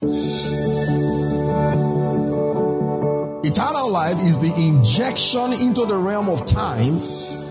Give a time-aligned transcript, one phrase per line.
[0.00, 0.14] Eternal
[3.90, 6.94] life is the injection into the realm of time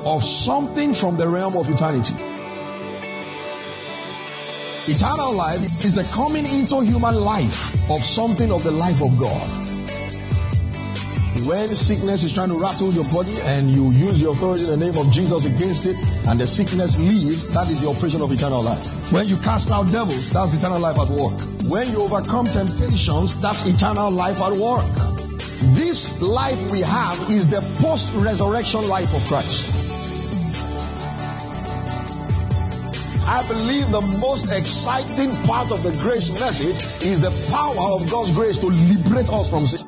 [0.06, 2.14] of something from the realm of eternity.
[4.90, 9.77] Eternal life is the coming into human life of something of the life of God.
[11.46, 14.78] When sickness is trying to rattle your body and you use your authority in the
[14.78, 15.96] name of Jesus against it
[16.28, 18.84] and the sickness leaves, that is the operation of eternal life.
[19.12, 21.38] When you cast out devils, that's eternal life at work.
[21.70, 24.88] When you overcome temptations, that's eternal life at work.
[25.78, 29.86] This life we have is the post-resurrection life of Christ.
[33.28, 38.34] I believe the most exciting part of the grace message is the power of God's
[38.34, 39.87] grace to liberate us from sin.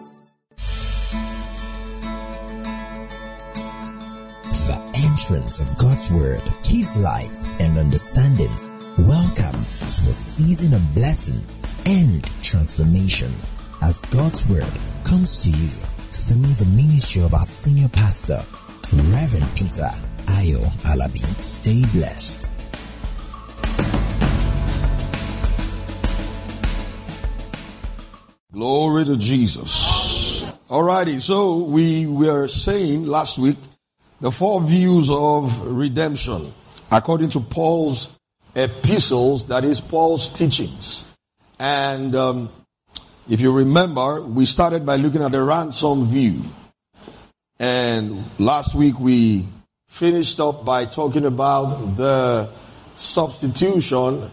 [5.30, 8.50] Entrance of God's word gives light and understanding.
[8.98, 11.48] Welcome to a season of blessing
[11.86, 13.32] and transformation
[13.84, 14.66] as God's word
[15.04, 15.70] comes to you
[16.10, 18.44] through the ministry of our senior pastor,
[18.92, 19.92] Reverend Peter
[20.26, 21.20] Ayo Alabi.
[21.44, 22.48] Stay blessed.
[28.52, 30.44] Glory to Jesus.
[30.70, 33.58] Alrighty, so we were saying last week
[34.22, 36.54] the four views of redemption
[36.92, 38.10] according to Paul's
[38.56, 41.06] epistles, that is Paul's teachings.
[41.60, 42.50] And um,
[43.30, 46.44] if you remember, we started by looking at the ransom view.
[47.60, 49.48] And last week we
[49.90, 52.50] finished up by talking about the
[52.96, 54.32] substitution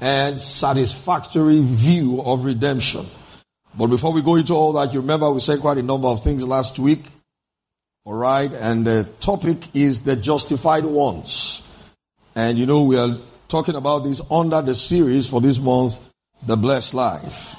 [0.00, 3.06] and satisfactory view of redemption.
[3.76, 6.22] But before we go into all that, you remember we said quite a number of
[6.22, 7.04] things last week.
[8.08, 11.62] Alright, and the topic is the justified ones.
[12.34, 16.00] And you know, we are talking about this under the series for this month,
[16.46, 17.54] The Blessed Life.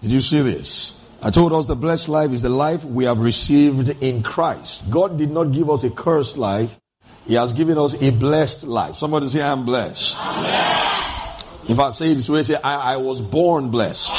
[0.00, 0.94] Did you see this?
[1.20, 4.88] I told us the blessed life is the life we have received in Christ.
[4.88, 6.80] God did not give us a cursed life.
[7.26, 8.96] He has given us a blessed life.
[8.96, 10.14] Somebody say, I'm blessed.
[10.14, 11.68] If I'm blessed.
[11.68, 14.12] In fact, say it this way, say, I, I was born blessed.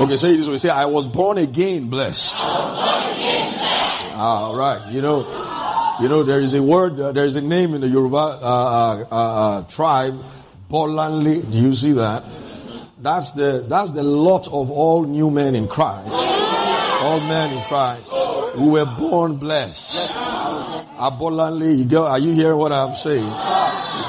[0.00, 2.34] Okay, say it this way, say, I was born again blessed.
[4.20, 5.20] All right, you know,
[5.98, 9.06] you know, there is a word, uh, there is a name in the Yoruba uh,
[9.10, 10.22] uh, uh tribe,
[10.70, 11.50] Bolanle.
[11.50, 12.24] Do you see that?
[12.98, 16.12] That's the, that's the lot of all new men in Christ.
[16.12, 20.12] All men in Christ who were born blessed.
[20.98, 23.59] Abundantly, you go, are you hearing what I'm saying?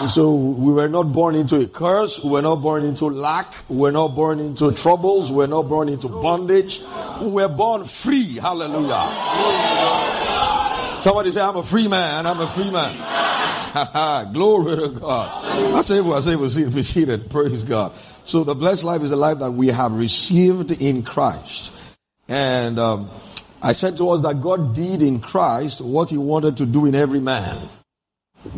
[0.08, 2.24] So we were not born into a curse.
[2.24, 3.54] We were not born into lack.
[3.70, 5.32] We were not born into troubles.
[5.32, 6.82] We were not born into bondage.
[7.22, 8.36] We were born free.
[8.36, 9.10] Hallelujah.
[11.02, 12.26] Somebody say, I'm a free man.
[12.26, 14.34] I'm a free man.
[14.34, 15.46] Glory to God.
[15.76, 17.30] I say, well, I say, we'll be seated.
[17.30, 17.94] Praise God.
[18.24, 21.72] So the blessed life is the life that we have received in Christ.
[22.28, 23.10] And um,
[23.62, 26.96] I said to us that God did in Christ what he wanted to do in
[26.96, 27.70] every man.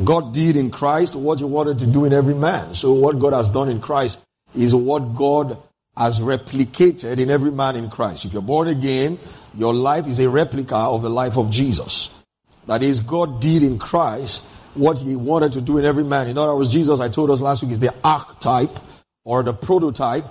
[0.04, 2.76] God did in Christ what he wanted to do in every man.
[2.76, 4.20] So what God has done in Christ
[4.56, 5.58] is what God
[5.96, 8.26] has replicated in every man in Christ.
[8.26, 9.20] If you're born again,
[9.56, 12.14] your life is a replica of the life of Jesus.
[12.66, 16.28] That is, God did in Christ what he wanted to do in every man.
[16.28, 18.80] In other words, Jesus, I told us last week, is the archetype
[19.24, 20.26] or the prototype.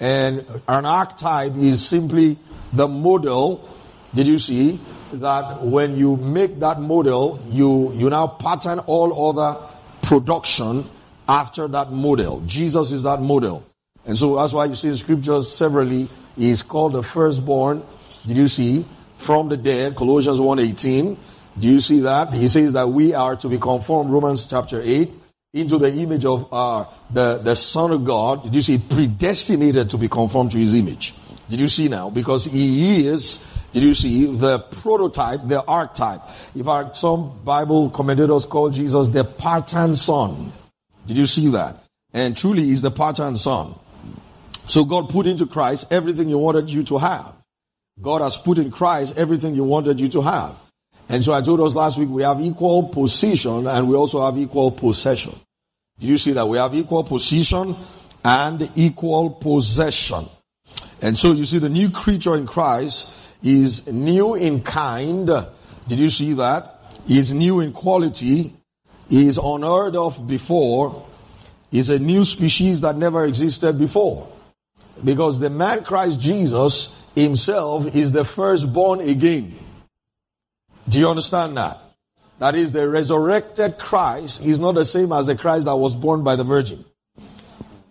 [0.00, 2.38] And an archetype is simply
[2.72, 3.68] the model.
[4.14, 4.80] Did you see
[5.14, 9.60] that when you make that model, you, you now pattern all other
[10.02, 10.84] production
[11.28, 12.42] after that model.
[12.46, 13.64] Jesus is that model.
[14.04, 17.82] And so that's why you see in scriptures severally, he is called the firstborn.
[18.26, 18.84] Did you see?
[19.16, 21.16] From the dead, Colossians 1.18.
[21.58, 22.34] Do you see that?
[22.34, 25.10] He says that we are to be conformed, Romans chapter 8
[25.56, 28.44] into the image of uh, the, the Son of God.
[28.44, 28.78] Did you see?
[28.78, 31.14] Predestinated to be conformed to his image.
[31.48, 32.10] Did you see now?
[32.10, 33.42] Because he is,
[33.76, 36.22] did you see, the prototype, the archetype.
[36.54, 40.50] In fact, some Bible commentators call Jesus the pattern son.
[41.06, 41.84] Did you see that?
[42.14, 43.74] And truly he's the pattern son.
[44.66, 47.34] So God put into Christ everything he wanted you to have.
[48.00, 50.56] God has put in Christ everything he wanted you to have.
[51.10, 54.38] And so I told us last week we have equal position and we also have
[54.38, 55.38] equal possession.
[55.98, 56.48] Did you see that?
[56.48, 57.76] We have equal position
[58.24, 60.30] and equal possession.
[61.02, 63.08] And so you see the new creature in Christ
[63.42, 65.26] is new in kind.
[65.26, 66.80] Did you see that?
[67.08, 68.54] Is new in quality.
[69.10, 71.06] Is unheard of before.
[71.70, 74.28] Is a new species that never existed before.
[75.04, 79.58] Because the man Christ Jesus himself is the firstborn again.
[80.88, 81.80] Do you understand that?
[82.38, 86.22] That is, the resurrected Christ is not the same as the Christ that was born
[86.22, 86.84] by the Virgin.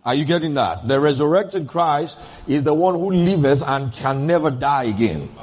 [0.05, 0.87] Are you getting that?
[0.87, 2.17] The resurrected Christ
[2.47, 5.33] is the one who liveth and can never die again.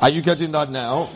[0.00, 1.10] Are you getting that now?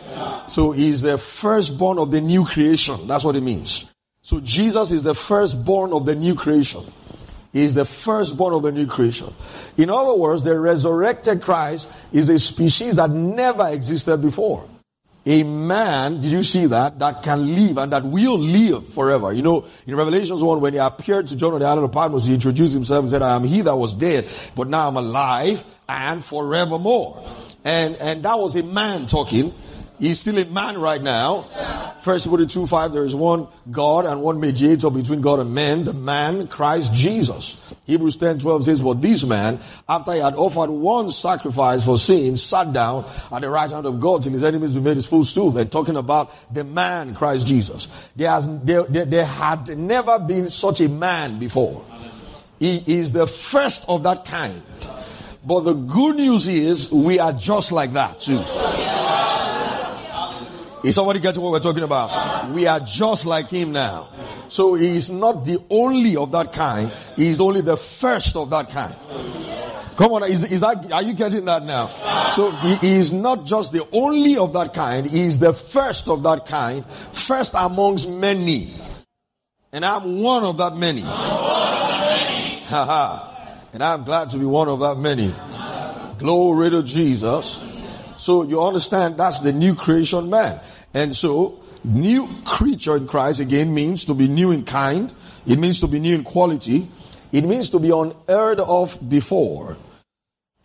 [0.47, 3.07] So he's the firstborn of the new creation.
[3.07, 3.89] That's what it means.
[4.21, 6.83] So Jesus is the firstborn of the new creation.
[7.51, 9.33] He is the firstborn of the new creation.
[9.77, 14.69] In other words, the resurrected Christ is a species that never existed before
[15.29, 19.31] a man, did you see that, that can live and that will live forever.
[19.31, 22.25] You know, in Revelations 1, when he appeared to John on the island of Patmos,
[22.25, 25.63] he introduced himself and said, I am he that was dead, but now I'm alive
[25.87, 27.23] and forevermore.
[27.63, 29.53] And, and that was a man talking.
[29.99, 31.41] He's still a man right now.
[32.01, 35.83] First Timothy 2 5, there is one God and one mediator between God and men,
[35.83, 37.57] the man, Christ Jesus.
[37.85, 39.59] Hebrews ten twelve says, But this man,
[39.89, 43.99] after he had offered one sacrifice for sin, sat down at the right hand of
[43.99, 45.51] God till his enemies be made his footstool.
[45.51, 47.89] They're talking about the man, Christ Jesus.
[48.15, 51.85] There, has, there, there, there had never been such a man before.
[52.59, 54.61] He is the first of that kind.
[55.43, 58.43] But the good news is we are just like that too.
[60.83, 62.51] Is somebody getting what we're talking about?
[62.51, 64.09] We are just like him now.
[64.49, 66.91] So he is not the only of that kind.
[67.15, 68.95] He is only the first of that kind.
[69.97, 71.87] Come on, is, is that, are you getting that now?
[72.33, 75.05] So he is not just the only of that kind.
[75.05, 76.85] He is the first of that kind.
[77.11, 78.73] First amongst many.
[79.73, 81.01] And I'm one of that many.
[82.69, 83.35] Haha.
[83.73, 85.35] and I'm glad to be one of that many.
[86.17, 87.59] Glory to Jesus.
[88.17, 90.59] So you understand that's the new creation man.
[90.93, 95.13] And so new creature in Christ again means to be new in kind.
[95.45, 96.87] It means to be new in quality.
[97.31, 99.77] It means to be unheard of before.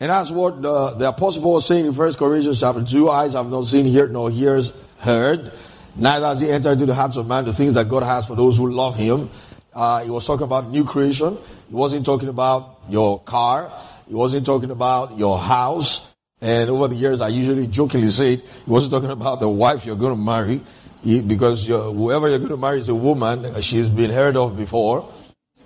[0.00, 3.10] And that's what the, the apostle Paul was saying in 1 Corinthians chapter 2.
[3.10, 5.52] Eyes have not seen, here nor ears heard.
[5.96, 8.34] Neither has he entered into the hearts of man the things that God has for
[8.34, 9.30] those who love him.
[9.72, 11.38] Uh, he was talking about new creation.
[11.68, 13.72] He wasn't talking about your car.
[14.08, 16.06] He wasn't talking about your house.
[16.40, 19.96] And over the years, I usually jokingly say, he wasn't talking about the wife you're
[19.96, 20.60] going to marry,
[21.04, 23.60] because you're, whoever you're going to marry is a woman.
[23.62, 25.12] She's been heard of before.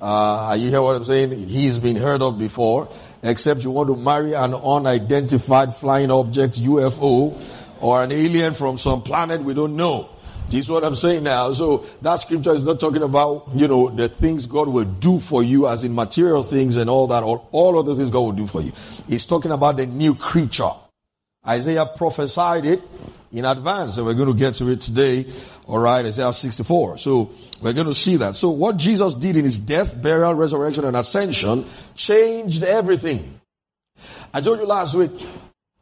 [0.01, 1.49] Uh, you hear what I'm saying?
[1.49, 2.89] He's been heard of before.
[3.23, 7.41] Except you want to marry an unidentified flying object, UFO,
[7.81, 10.09] or an alien from some planet we don't know.
[10.51, 11.53] This is what I'm saying now.
[11.53, 15.43] So that scripture is not talking about, you know, the things God will do for
[15.43, 18.47] you as in material things and all that, or all other things God will do
[18.47, 18.73] for you.
[19.09, 20.71] He's talking about the new creature.
[21.47, 22.83] Isaiah prophesied it
[23.33, 25.27] in advance and we're going to get to it today.
[25.67, 26.05] All right.
[26.05, 26.99] Isaiah 64.
[26.99, 27.31] So
[27.61, 28.37] we're going to see that.
[28.37, 33.39] So what Jesus did in his death, burial, resurrection, and ascension changed everything.
[34.33, 35.11] I told you last week,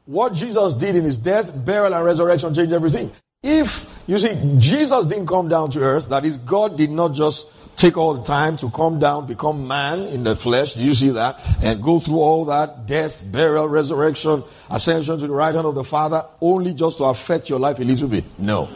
[0.06, 3.12] what Jesus did in his death, burial, and resurrection changed everything.
[3.42, 7.46] If, you see, Jesus didn't come down to earth, that is, God did not just
[7.76, 10.74] take all the time to come down, become man in the flesh.
[10.74, 11.40] Do you see that?
[11.62, 15.84] And go through all that death, burial, resurrection, ascension to the right hand of the
[15.84, 18.24] Father, only just to affect your life a little bit.
[18.38, 18.68] No.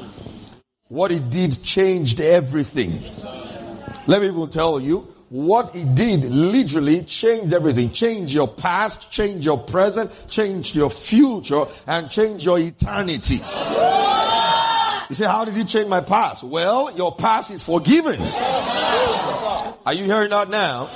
[0.89, 3.03] What he did changed everything.
[4.07, 7.93] Let me even tell you, what he did literally changed everything.
[7.93, 13.41] Change your past, change your present, change your future, and change your eternity.
[15.11, 16.45] You say, how did he change my past?
[16.45, 18.21] Well, your past is forgiven.
[19.85, 20.89] Are you hearing that now?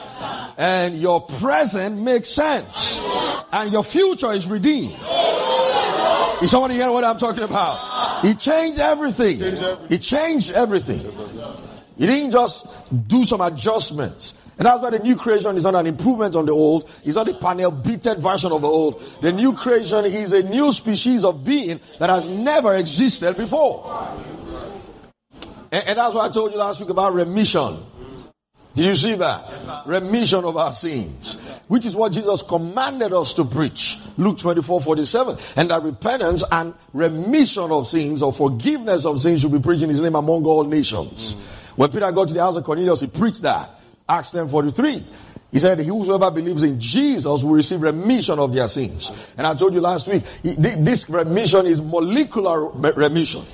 [0.56, 2.96] And your present makes sense.
[3.50, 4.94] And your future is redeemed.
[6.40, 8.24] Is somebody hearing what I'm talking about?
[8.24, 9.56] He changed everything.
[9.88, 11.00] He changed everything.
[11.98, 12.68] He didn't just
[13.08, 14.34] do some adjustments.
[14.56, 16.88] And that's why the new creation is not an improvement on the old.
[17.04, 19.02] It's not a panel beaten version of the old.
[19.20, 24.16] The new creation is a new species of being that has never existed before.
[25.72, 27.84] And, and that's why I told you last week about remission.
[28.76, 29.46] Did you see that?
[29.48, 31.36] Yes, remission of our sins.
[31.68, 33.98] Which is what Jesus commanded us to preach.
[34.16, 35.38] Luke 24, 47.
[35.56, 39.90] And that repentance and remission of sins or forgiveness of sins should be preached in
[39.90, 41.34] his name among all nations.
[41.34, 41.38] Mm.
[41.76, 43.73] When Peter got to the house of Cornelius, he preached that.
[44.08, 45.06] Acts 10 43.
[45.52, 49.12] He said, whosoever believes in Jesus will receive remission of their sins.
[49.36, 53.44] And I told you last week, this remission is molecular remission.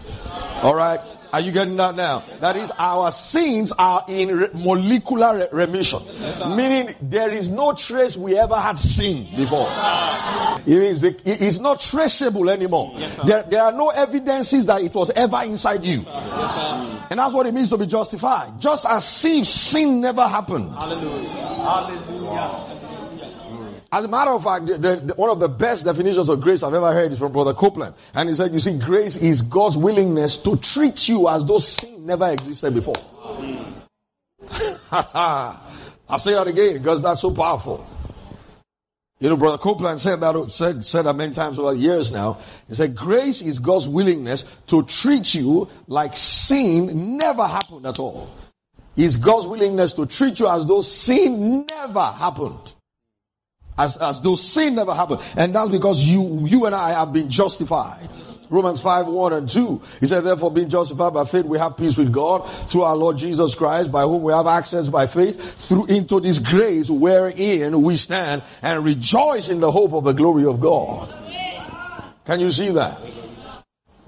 [0.64, 1.00] Alright?
[1.33, 2.25] Are you getting that now?
[2.41, 6.01] That is, our sins are in re- molecular re- remission.
[6.57, 9.69] Meaning, there is no trace we ever had sin before.
[10.67, 12.93] It is, it is not traceable anymore.
[13.25, 16.05] There, there are no evidences that it was ever inside you.
[17.11, 18.61] And that's what it means to be justified.
[18.61, 20.73] Just as if sin never happened.
[20.75, 21.29] Hallelujah.
[21.29, 22.70] Hallelujah.
[23.93, 26.75] As a matter of fact, the, the, one of the best definitions of grace I've
[26.75, 27.95] ever heard is from Brother Copeland.
[28.15, 32.07] And he said, you see, grace is God's willingness to treat you as though sin
[32.07, 32.95] never existed before.
[34.93, 37.85] I'll say that again because that's so powerful.
[39.19, 42.39] You know, Brother Copeland said that, said, said that many times over years now.
[42.69, 48.31] He said, grace is God's willingness to treat you like sin never happened at all.
[48.97, 52.75] It's God's willingness to treat you as though sin never happened.
[53.79, 55.21] As, as though sin never happened.
[55.37, 58.09] And that's because you, you and I have been justified.
[58.50, 59.81] Romans 5, 1 and 2.
[60.00, 63.17] He said, therefore being justified by faith, we have peace with God through our Lord
[63.17, 67.97] Jesus Christ, by whom we have access by faith through into this grace wherein we
[67.97, 71.15] stand and rejoice in the hope of the glory of God.
[72.27, 73.00] Can you see that?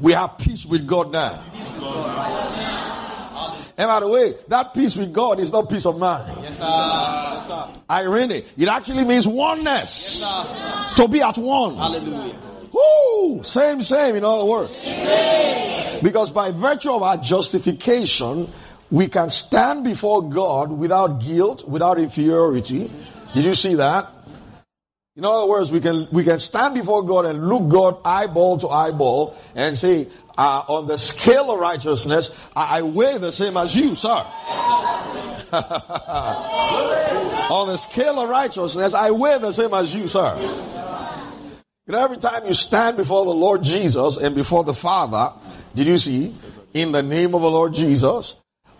[0.00, 2.51] We have peace with God now.
[3.76, 6.28] And by the way, that peace with God is not peace of mind.
[6.42, 6.62] Yes, sir.
[6.62, 7.68] Yes, sir.
[7.88, 8.44] Irony.
[8.56, 10.20] It actually means oneness.
[10.20, 11.76] Yes, to be at one.
[11.76, 12.34] Hallelujah.
[12.72, 13.42] Woo!
[13.44, 14.72] Same, same, in other words.
[16.02, 18.50] Because by virtue of our justification,
[18.90, 22.90] we can stand before God without guilt, without inferiority.
[23.34, 24.10] Did you see that?
[25.14, 28.68] In other words, we can, we can stand before God and look God eyeball to
[28.68, 30.08] eyeball and say,
[30.38, 34.08] uh, on the scale of righteousness, I, I weigh the same as you, sir.
[37.50, 40.36] on the scale of righteousness, I weigh the same as you, sir.
[41.86, 45.32] You know, every time you stand before the Lord Jesus and before the Father,
[45.74, 46.34] did you see,
[46.72, 48.36] in the name of the Lord Jesus,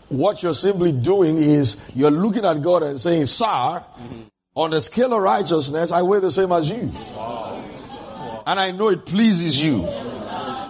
[0.08, 3.82] what you're simply doing is you're looking at God and saying, Sir,
[4.54, 6.92] on the scale of righteousness, I weigh the same as you.
[8.46, 9.86] And I know it pleases you.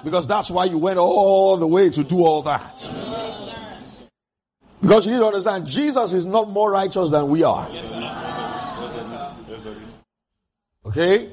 [0.04, 2.76] Because that's why you went all the way to do all that.
[4.80, 7.68] Because you need to understand, Jesus is not more righteous than we are.
[10.84, 11.30] Okay?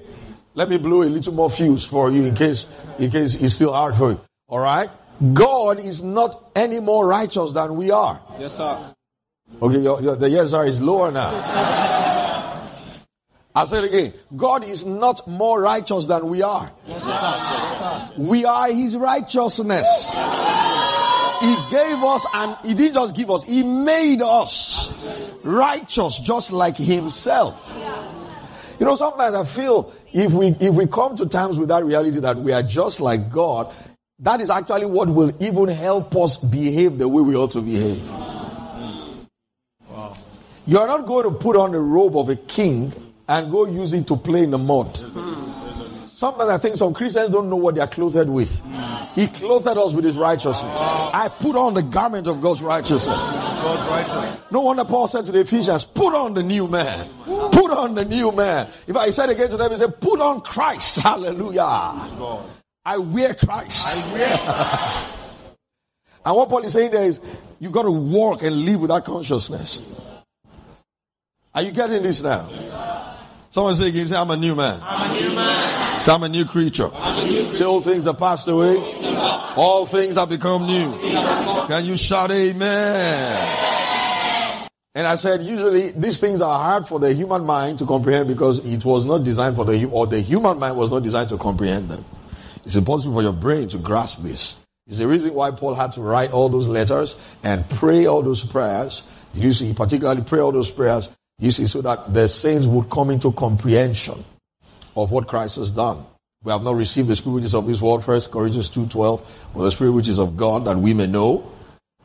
[0.53, 2.65] Let me blow a little more fuse for you in case,
[2.99, 4.21] in case it's still hard for you.
[4.47, 4.89] Alright?
[5.33, 8.21] God is not any more righteous than we are.
[8.39, 8.93] Yes, sir.
[9.61, 12.18] Okay, your, your, the yes sir is lower now.
[13.55, 16.71] I said again, God is not more righteous than we are.
[16.87, 18.11] Yes, sir.
[18.17, 19.87] We are His righteousness.
[21.41, 24.91] He gave us and He didn't just give us, He made us
[25.43, 27.73] righteous just like Himself.
[28.79, 32.19] You know, sometimes I feel if we, if we come to terms with that reality
[32.19, 33.73] that we are just like God,
[34.19, 38.09] that is actually what will even help us behave the way we ought to behave.
[39.89, 40.15] Wow.
[40.67, 42.93] You are not going to put on the robe of a king
[43.29, 44.97] and go use it to play in the mud.
[46.07, 48.61] Sometimes I think some Christians don't know what they are clothed with.
[49.15, 50.79] He clothed us with his righteousness.
[50.81, 53.21] I put on the garment of God's righteousness.
[53.21, 54.41] God's righteousness.
[54.51, 57.07] No wonder Paul said to the Ephesians, put on the new man.
[57.23, 58.67] Put on the new man.
[58.87, 60.95] If I said again to them, he said, put on Christ.
[60.97, 61.61] Hallelujah.
[62.83, 63.95] I wear Christ.
[63.95, 64.27] I wear
[66.25, 67.19] and what Paul is saying there is,
[67.59, 69.81] you got to walk and live with that consciousness.
[71.53, 72.49] Are you getting this now?
[73.51, 74.79] Someone say again, say, I'm a new man.
[74.83, 76.01] I'm a new man.
[76.01, 76.91] Say, I'm a new creature.
[76.93, 77.55] I'm A new creature.
[77.55, 78.77] Say, all things are passed away.
[79.55, 80.99] All things have become new.
[81.67, 83.69] Can you shout amen?
[84.93, 88.59] And I said, usually these things are hard for the human mind to comprehend because
[88.59, 91.89] it was not designed for the, or the human mind was not designed to comprehend
[91.89, 92.05] them.
[92.65, 94.57] It's impossible for your brain to grasp this.
[94.87, 98.43] It's the reason why Paul had to write all those letters and pray all those
[98.43, 99.01] prayers.
[99.33, 99.73] Did you see?
[99.73, 104.23] Particularly pray all those prayers you see, so that the saints would come into comprehension
[104.95, 106.05] of what Christ has done.
[106.43, 109.63] We have not received the spirit which is of this world, first Corinthians 2.12, but
[109.63, 111.51] the spirit which is of God, that we may know.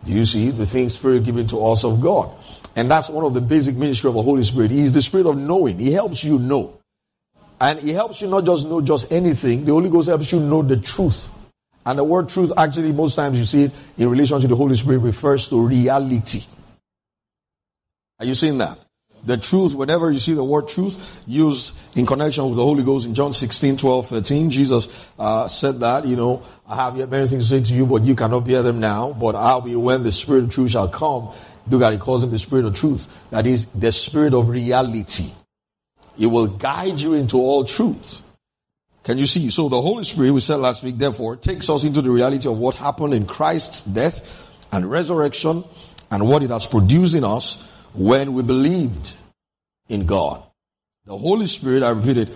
[0.05, 2.31] Do You see, the things spirit given to us of God.
[2.77, 4.71] And that's one of the basic ministry of the Holy Spirit.
[4.71, 5.79] He is the spirit of knowing.
[5.79, 6.79] He helps you know.
[7.61, 9.65] And he helps you not just know just anything.
[9.65, 11.31] The Holy Ghost helps you know the truth.
[11.87, 14.77] And the word truth actually most times you see it in relation to the Holy
[14.77, 16.43] Spirit refers to reality.
[18.19, 18.84] Are you seeing that?
[19.27, 23.07] The truth, whenever you see the word truth used in connection with the Holy Ghost
[23.07, 24.89] in John 16, 12, 13, Jesus
[25.19, 28.03] uh, said that, you know, I have yet many things to say to you, but
[28.03, 31.33] you cannot bear them now, but I'll be when the Spirit of truth shall come.
[31.71, 33.09] It, calls him the Spirit of truth.
[33.31, 35.31] That is the Spirit of reality.
[36.19, 38.21] It will guide you into all truth.
[39.03, 39.51] Can you see?
[39.51, 42.59] So the Holy Spirit, we said last week, therefore, takes us into the reality of
[42.59, 44.27] what happened in Christ's death
[44.73, 45.65] and resurrection
[46.11, 47.63] and what it has produced in us
[47.95, 49.15] when we believed
[49.89, 50.43] in God.
[51.07, 52.29] The Holy Spirit, I repeat it,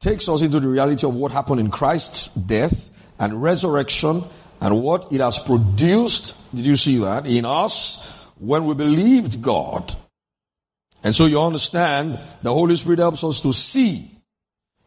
[0.00, 4.24] takes us into the reality of what happened in Christ's death and resurrection
[4.60, 6.34] and what it has produced.
[6.54, 7.26] Did you see that?
[7.26, 9.94] In us when we believed God.
[11.02, 14.10] And so you understand the Holy Spirit helps us to see.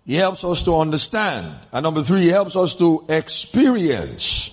[0.06, 1.56] He helps us to understand.
[1.72, 4.52] And number three, he helps us to experience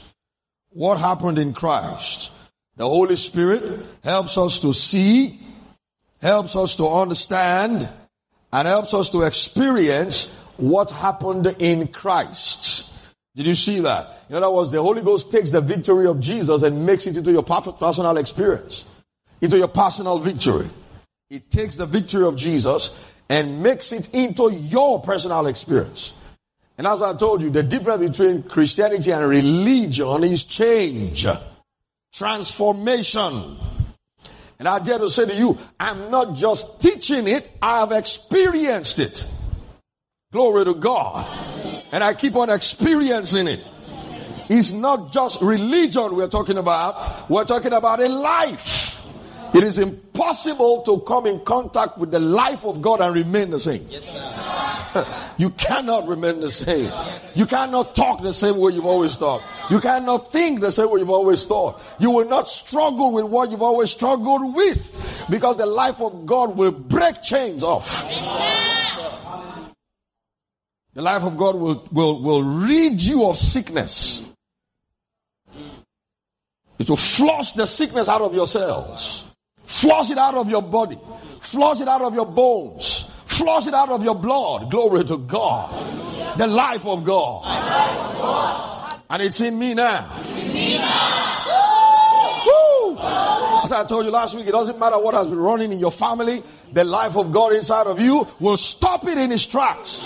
[0.71, 2.31] what happened in Christ.
[2.77, 5.41] The Holy Spirit helps us to see
[6.21, 7.89] helps us to understand
[8.53, 12.93] and helps us to experience what happened in Christ.
[13.35, 14.25] Did you see that?
[14.29, 17.33] In other words, the Holy Ghost takes the victory of Jesus and makes it into
[17.33, 18.85] your personal experience,
[19.41, 20.69] into your personal victory.
[21.31, 22.93] It takes the victory of Jesus
[23.29, 26.13] and makes it into your personal experience.
[26.77, 31.27] And as I told you, the difference between Christianity and religion is change,
[32.13, 33.57] transformation.
[34.61, 38.99] And I dare to say to you, I'm not just teaching it, I have experienced
[38.99, 39.27] it.
[40.33, 41.27] Glory to God.
[41.93, 43.65] And I keep on experiencing it.
[44.51, 49.03] It's not just religion we're talking about, we're talking about a life.
[49.55, 53.61] It is impossible to come in contact with the life of God and remain the
[53.61, 53.87] same.
[53.89, 54.05] Yes,
[55.39, 56.91] you cannot remain the same.
[57.35, 59.45] You cannot talk the same way you've always talked.
[59.71, 61.81] You cannot think the same way you've always thought.
[61.99, 66.57] You will not struggle with what you've always struggled with because the life of God
[66.57, 68.05] will break chains off.
[70.95, 74.23] The life of God will, will, will rid you of sickness.
[76.79, 79.25] It will flush the sickness out of your cells.
[79.67, 80.99] Flush it out of your body.
[81.41, 83.10] Flush it out of your bones.
[83.41, 84.71] Flush it out of your blood.
[84.71, 86.37] Glory to God.
[86.37, 89.01] The life of God.
[89.09, 90.23] And it's in me now.
[92.47, 92.99] Woo!
[93.65, 95.91] As I told you last week, it doesn't matter what has been running in your
[95.91, 96.43] family,
[96.73, 100.05] the life of God inside of you will stop it in its tracks.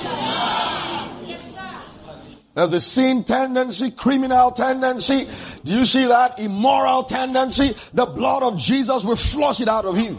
[2.55, 5.29] There's a sin tendency, criminal tendency.
[5.65, 6.39] Do you see that?
[6.39, 7.77] Immoral tendency.
[7.93, 10.15] The blood of Jesus will flush it out of you.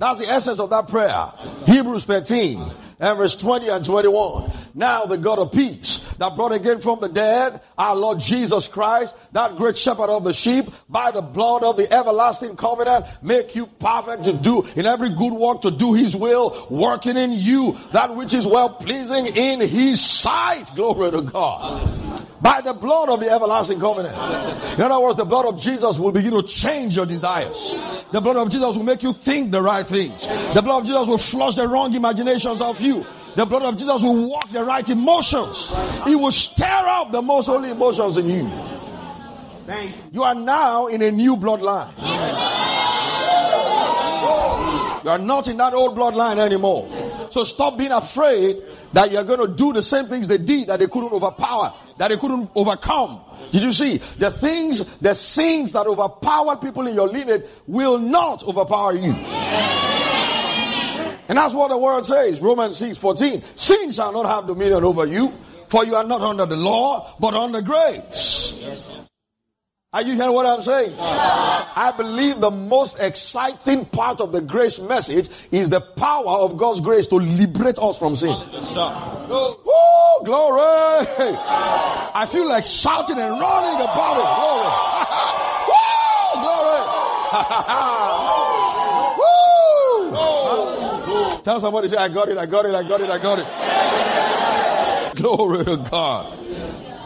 [0.00, 1.32] That's the essence of that prayer.
[1.64, 4.50] Hebrews 13 and verse 20 and 21.
[4.74, 9.14] Now the God of peace that brought again from the dead our Lord Jesus Christ,
[9.32, 13.66] that great shepherd of the sheep, by the blood of the everlasting covenant, make you
[13.66, 18.14] perfect to do in every good work to do his will, working in you that
[18.14, 20.74] which is well pleasing in his sight.
[20.74, 22.26] Glory to God.
[22.40, 24.14] By the blood of the everlasting covenant.
[24.74, 27.74] In other words, the blood of Jesus will begin to change your desires.
[28.12, 30.26] The blood of Jesus will make you think the right things.
[30.54, 33.04] The blood of Jesus will flush the wrong imaginations of you.
[33.34, 35.72] The blood of Jesus will walk the right emotions.
[36.06, 38.50] It will stir up the most holy emotions in you.
[40.12, 41.92] You are now in a new bloodline.
[45.04, 46.88] You are not in that old bloodline anymore.
[47.30, 50.80] So stop being afraid that you're going to do the same things they did that
[50.80, 53.20] they couldn't overpower, that they couldn't overcome.
[53.52, 53.98] Did you see?
[54.18, 59.12] The things, the sins that overpowered people in your lineage will not overpower you.
[61.28, 63.42] And that's what the word says, Romans 6 14.
[63.54, 65.34] Sin shall not have dominion over you,
[65.68, 68.54] for you are not under the law, but under grace.
[69.90, 70.94] Are you hearing what I'm saying?
[70.98, 76.80] I believe the most exciting part of the grace message is the power of God's
[76.80, 78.36] grace to liberate us from sin.
[80.18, 81.06] Woo, glory!
[82.14, 84.28] I feel like shouting and running about it.
[84.38, 84.68] Glory!
[85.68, 86.42] Woo!
[90.12, 90.80] Glory!
[91.36, 91.42] Woo!
[91.42, 93.46] Tell somebody, say, I got it, I got it, I got it, I got it.
[95.16, 96.37] Glory to God.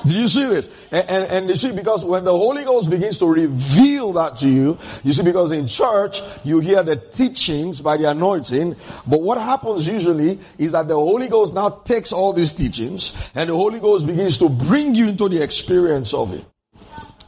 [0.04, 0.68] Do you see this?
[0.90, 4.48] And, and, and, you see, because when the Holy Ghost begins to reveal that to
[4.48, 8.74] you, you see, because in church, you hear the teachings by the anointing,
[9.06, 13.48] but what happens usually is that the Holy Ghost now takes all these teachings, and
[13.48, 16.44] the Holy Ghost begins to bring you into the experience of it.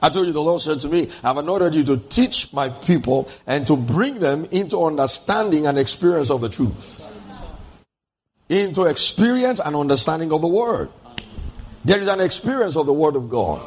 [0.03, 3.29] I told you the Lord said to me, I've anointed you to teach my people
[3.47, 7.01] and to bring them into understanding and experience of the truth.
[8.51, 10.91] Into experience and understanding of the word.
[11.85, 13.61] There is an experience of the Word of God.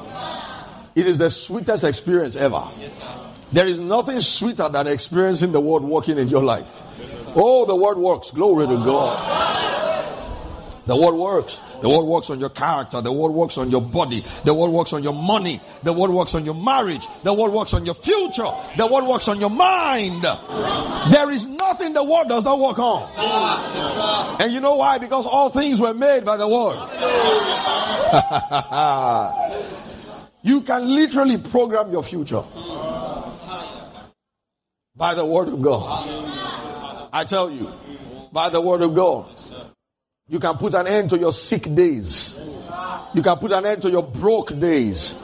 [0.95, 2.63] It is the sweetest experience ever.
[3.51, 6.67] There is nothing sweeter than experiencing the Word working in your life.
[7.35, 8.31] Oh, the Word works.
[8.31, 10.03] Glory to God.
[10.87, 11.59] The Word works.
[11.81, 13.01] The word works on your character.
[13.01, 14.23] The word works on your body.
[14.43, 15.61] The word works on your money.
[15.83, 17.05] The word works on your marriage.
[17.23, 18.49] The word works on your future.
[18.77, 20.23] The word works on your mind.
[21.11, 24.41] There is nothing the word does not work on.
[24.41, 24.97] And you know why?
[24.97, 26.77] Because all things were made by the word.
[30.43, 32.43] you can literally program your future
[34.95, 37.09] by the word of God.
[37.13, 37.71] I tell you,
[38.31, 39.29] by the word of God.
[40.29, 42.35] You can put an end to your sick days.
[43.13, 45.15] You can put an end to your broke days.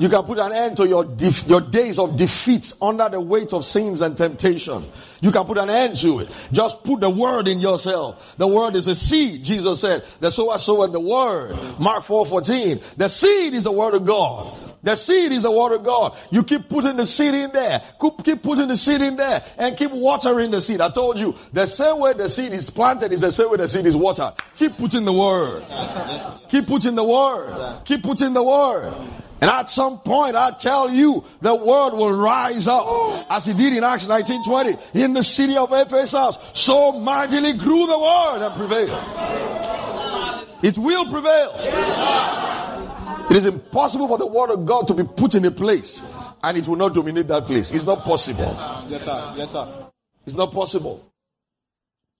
[0.00, 3.52] You can put an end to your def- your days of defeat under the weight
[3.52, 4.82] of sins and temptation.
[5.20, 6.30] You can put an end to it.
[6.52, 8.34] Just put the word in yourself.
[8.38, 9.44] The word is a seed.
[9.44, 11.54] Jesus said, the sower soweth the word.
[11.78, 12.80] Mark 4, 14.
[12.96, 14.56] The seed is the word of God.
[14.82, 16.16] The seed is the word of God.
[16.30, 17.82] You keep putting the seed in there.
[18.24, 20.80] Keep putting the seed in there and keep watering the seed.
[20.80, 23.68] I told you, the same way the seed is planted is the same way the
[23.68, 24.32] seed is watered.
[24.56, 25.62] Keep putting the word.
[26.48, 27.84] Keep putting the word.
[27.84, 28.94] Keep putting the word.
[29.40, 33.72] And at some point, I tell you, the word will rise up as it did
[33.72, 36.38] in Acts 19:20 in the city of Ephesus.
[36.52, 40.46] So mightily grew the word and prevailed.
[40.62, 41.54] It will prevail.
[43.30, 46.02] It is impossible for the word of God to be put in a place
[46.42, 47.70] and it will not dominate that place.
[47.70, 48.56] It's not possible.
[48.88, 49.34] Yes, sir.
[49.36, 49.68] Yes, sir.
[50.26, 51.06] It's not possible.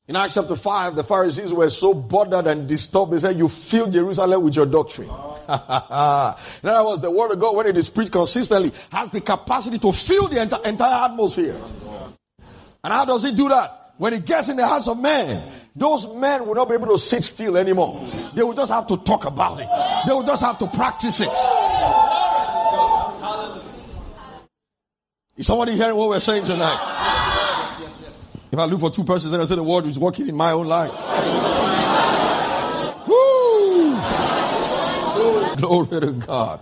[0.08, 3.12] In Acts chapter 5, the Pharisees were so bothered and disturbed.
[3.12, 5.10] They said, You fill Jerusalem with your doctrine.
[5.50, 9.78] In other words, the word of God, when it is preached consistently, has the capacity
[9.78, 11.56] to fill the enti- entire atmosphere.
[12.84, 13.94] And how does it do that?
[13.98, 15.42] When it gets in the hands of men,
[15.76, 18.08] those men will not be able to sit still anymore.
[18.34, 19.68] They will just have to talk about it.
[20.06, 21.28] They will just have to practice it.
[25.36, 26.78] Is somebody hearing what we're saying tonight?
[28.52, 30.52] If I look for two persons and I say the word is working in my
[30.52, 30.90] own life.
[33.06, 33.96] Woo!
[35.60, 36.60] Glory to God.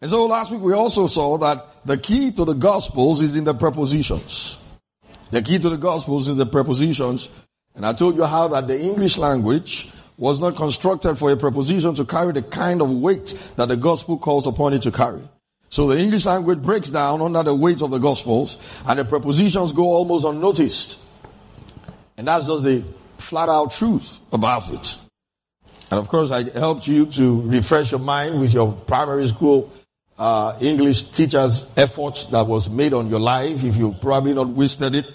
[0.00, 3.44] And so last week we also saw that the key to the gospels is in
[3.44, 4.58] the prepositions.
[5.30, 7.28] The key to the Gospels is the prepositions.
[7.74, 11.94] And I told you how that the English language was not constructed for a preposition
[11.96, 15.20] to carry the kind of weight that the gospel calls upon it to carry.
[15.68, 19.72] So the English language breaks down under the weight of the gospels and the prepositions
[19.72, 20.98] go almost unnoticed.
[22.16, 22.84] And that's just the
[23.18, 24.96] flat out truth about it.
[25.90, 29.72] And of course, I helped you to refresh your mind with your primary school
[30.18, 34.94] uh, English teacher's efforts that was made on your life if you probably not wasted
[34.94, 35.06] it.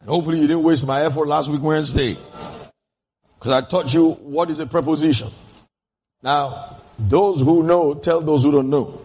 [0.00, 2.18] And hopefully you didn't waste my effort last week Wednesday.
[3.38, 5.30] Because I taught you what is a preposition.
[6.22, 9.00] Now, those who know, tell those who don't know.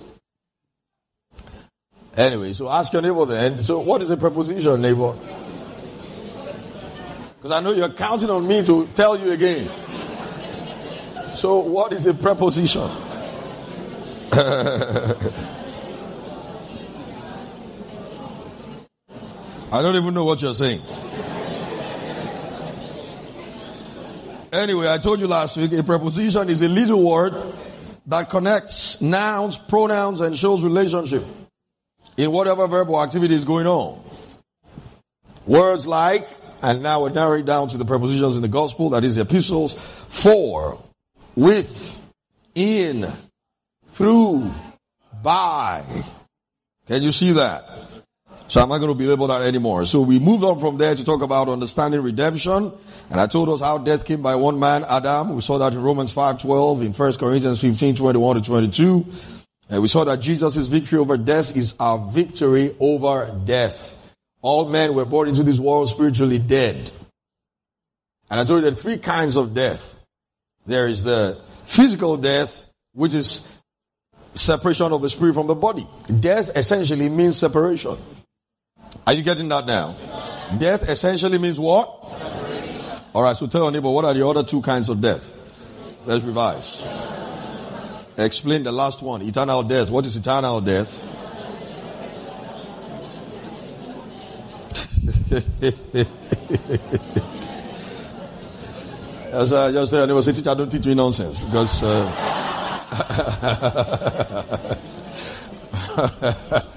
[2.18, 3.64] Anyway, so ask your neighbor then.
[3.64, 5.16] So what is a preposition, neighbor?
[7.36, 9.70] Because I know you're counting on me to tell you again.
[11.36, 12.90] So what is a preposition?
[19.72, 20.82] I don't even know what you're saying.
[24.54, 27.36] Anyway, I told you last week a preposition is a little word
[28.08, 31.26] that connects nouns, pronouns, and shows relationship
[32.16, 34.02] in whatever verb or activity is going on.
[35.46, 36.30] Words like,
[36.62, 39.76] and now we're narrowing down to the prepositions in the gospel, that is the epistles,
[40.08, 40.82] for,
[41.36, 42.02] with,
[42.54, 43.12] in,
[43.88, 44.54] through,
[45.22, 45.84] by.
[46.88, 47.70] Can you see that?
[48.48, 49.86] So I'm not going to belabor that anymore.
[49.86, 52.72] So we moved on from there to talk about understanding redemption.
[53.10, 55.36] And I told us how death came by one man, Adam.
[55.36, 59.06] We saw that in Romans 5.12, in 1 Corinthians 15, 21 to 22.
[59.70, 63.96] And we saw that Jesus' victory over death is our victory over death.
[64.42, 66.92] All men were born into this world spiritually dead.
[68.30, 69.95] And I told you there are three kinds of death.
[70.66, 73.48] There is the physical death, which is
[74.34, 75.88] separation of the spirit from the body.
[76.20, 77.98] Death essentially means separation.
[79.06, 79.96] Are you getting that now?
[80.58, 81.88] Death essentially means what?
[83.14, 85.32] All right, so tell your neighbor, what are the other two kinds of death?
[86.06, 86.84] Let's revise.
[88.18, 89.22] Explain the last one.
[89.22, 89.90] Eternal death.
[89.90, 91.04] What is eternal death?
[99.36, 101.84] As I just said, I never say, teacher, don't teach me nonsense because.
[101.84, 102.12] Uh,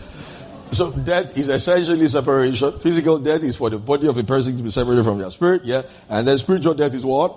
[0.79, 2.79] So death is essentially separation.
[2.79, 5.65] Physical death is for the body of a person to be separated from their spirit,
[5.65, 5.83] yeah.
[6.09, 7.35] And then spiritual death is what?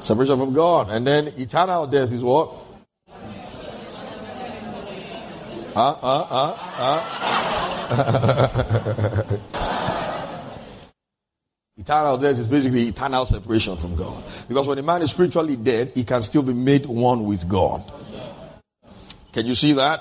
[0.00, 0.90] Separation from God.
[0.90, 2.52] And then eternal death is what?
[5.76, 6.56] Ah, ah, ah,
[9.48, 9.92] ah.
[11.76, 14.22] eternal death is basically eternal separation from God.
[14.48, 17.82] Because when a man is spiritually dead, he can still be made one with God.
[19.32, 20.00] Can you see that?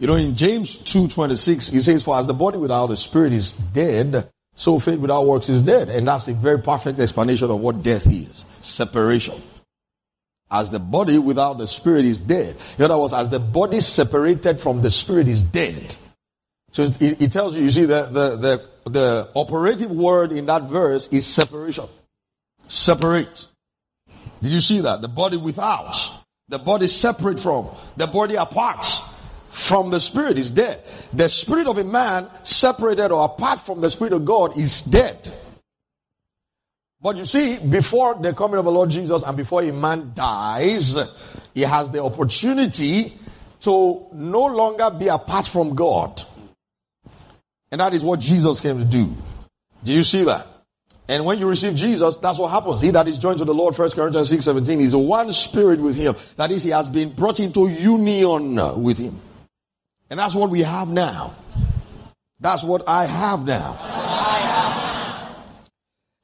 [0.00, 3.52] You know, in James 2.26, he says, For as the body without the spirit is
[3.52, 5.88] dead, so faith without works is dead.
[5.88, 8.44] And that's a very perfect explanation of what death is.
[8.60, 9.40] Separation.
[10.50, 12.56] As the body without the spirit is dead.
[12.78, 15.94] In other words, as the body separated from the spirit is dead.
[16.72, 20.64] So it, it tells you, you see, the, the, the, the operative word in that
[20.64, 21.88] verse is separation.
[22.68, 23.46] Separate.
[24.42, 25.00] Did you see that?
[25.00, 25.96] The body without.
[26.48, 27.68] The body separate from.
[27.96, 28.86] The body apart
[29.50, 30.82] from the spirit is dead.
[31.12, 35.32] The spirit of a man separated or apart from the spirit of God is dead.
[37.00, 40.96] But you see, before the coming of the Lord Jesus and before a man dies,
[41.54, 43.16] he has the opportunity
[43.60, 46.22] to no longer be apart from God.
[47.70, 49.14] And that is what Jesus came to do.
[49.84, 50.46] Do you see that?
[51.08, 52.82] And when you receive Jesus, that's what happens.
[52.82, 55.96] He that is joined to the Lord, 1 Corinthians 6, 17, is one spirit with
[55.96, 56.14] him.
[56.36, 59.18] That is, he has been brought into union with him.
[60.10, 61.34] And that's what we have now.
[62.40, 63.98] That's what I have now.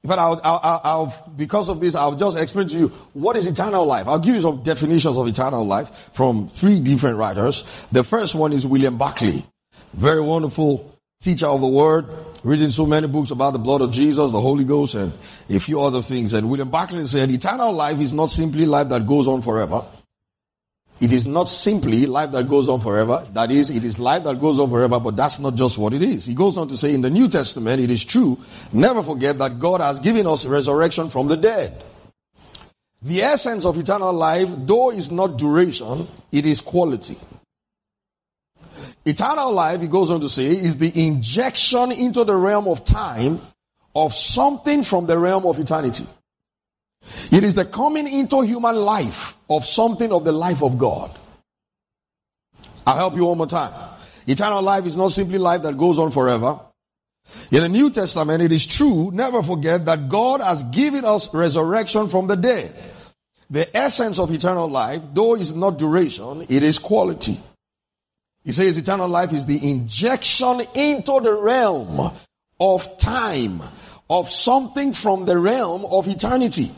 [0.02, 3.46] In fact, I'll, I'll, I'll, because of this, I'll just explain to you what is
[3.46, 4.06] eternal life.
[4.06, 7.64] I'll give you some definitions of eternal life from three different writers.
[7.90, 9.46] The first one is William Barclay.
[9.94, 10.93] Very wonderful
[11.24, 12.06] teacher of the word,
[12.42, 15.12] reading so many books about the blood of Jesus, the Holy Ghost, and
[15.48, 16.34] a few other things.
[16.34, 19.86] And William Barclay said, eternal life is not simply life that goes on forever.
[21.00, 23.26] It is not simply life that goes on forever.
[23.32, 26.02] That is, it is life that goes on forever, but that's not just what it
[26.02, 26.26] is.
[26.26, 28.38] He goes on to say in the New Testament, it is true.
[28.72, 31.82] Never forget that God has given us resurrection from the dead.
[33.02, 37.16] The essence of eternal life, though is not duration, it is quality.
[39.06, 43.40] Eternal life, he goes on to say, is the injection into the realm of time
[43.94, 46.06] of something from the realm of eternity.
[47.30, 51.10] It is the coming into human life of something of the life of God.
[52.86, 53.72] I'll help you one more time.
[54.26, 56.60] Eternal life is not simply life that goes on forever.
[57.50, 62.08] In the New Testament, it is true, never forget that God has given us resurrection
[62.08, 62.74] from the dead.
[63.50, 67.40] The essence of eternal life, though is not duration, it is quality.
[68.44, 72.12] He says eternal life is the injection into the realm
[72.60, 73.62] of time
[74.10, 76.70] of something from the realm of eternity.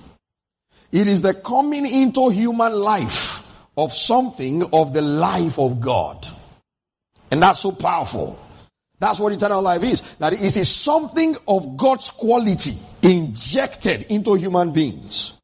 [0.92, 3.42] It is the coming into human life
[3.76, 6.26] of something of the life of God.
[7.30, 8.40] And that's so powerful.
[8.98, 10.00] That's what eternal life is.
[10.18, 15.34] That it is something of God's quality injected into human beings.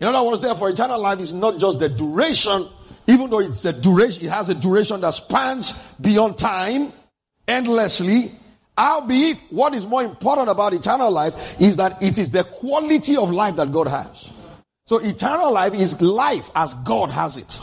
[0.00, 2.68] In other words, therefore, eternal life is not just the duration
[3.08, 6.92] even though it's a duration, it has a duration that spans beyond time,
[7.48, 8.32] endlessly.
[8.76, 13.32] Albeit, what is more important about eternal life is that it is the quality of
[13.32, 14.30] life that God has.
[14.86, 17.60] So eternal life is life as God has it.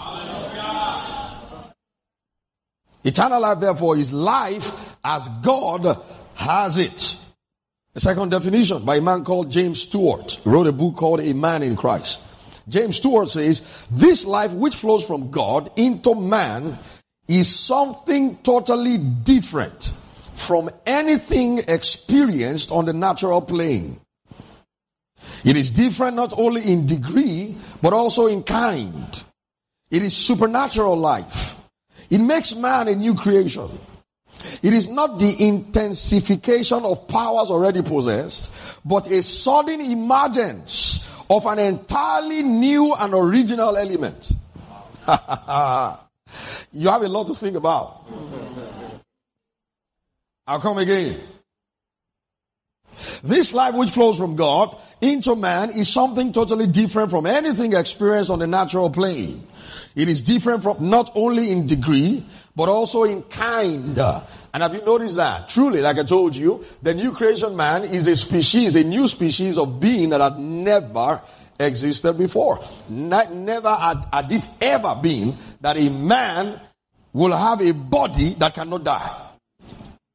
[3.04, 6.02] Eternal life, therefore, is life as God
[6.34, 7.18] has it.
[7.94, 11.62] The second definition by a man called James Stewart wrote a book called A Man
[11.62, 12.20] in Christ.
[12.68, 16.80] James Stewart says, this life which flows from God into man
[17.28, 19.94] is something totally different
[20.34, 24.00] from anything experienced on the natural plane.
[25.44, 29.24] It is different not only in degree, but also in kind.
[29.92, 31.56] It is supernatural life.
[32.10, 33.70] It makes man a new creation.
[34.62, 38.52] It is not the intensification of powers already possessed,
[38.84, 44.30] but a sudden emergence of an entirely new and original element.
[46.72, 48.06] you have a lot to think about.
[50.48, 51.22] I'll come again.
[53.24, 58.30] This life which flows from God into man is something totally different from anything experienced
[58.30, 59.48] on the natural plane.
[59.96, 63.98] It is different from not only in degree, but also in kind.
[64.56, 65.50] And have you noticed that?
[65.50, 69.58] Truly, like I told you, the new creation man is a species, a new species
[69.58, 71.22] of being that had never
[71.60, 72.64] existed before.
[72.88, 76.62] Not, never had, had it ever been that a man
[77.12, 79.14] will have a body that cannot die.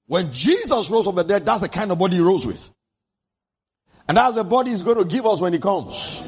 [0.07, 2.67] When Jesus rose from the dead, that's the kind of body he rose with.
[4.09, 6.23] And that's the body he's going to give us when he comes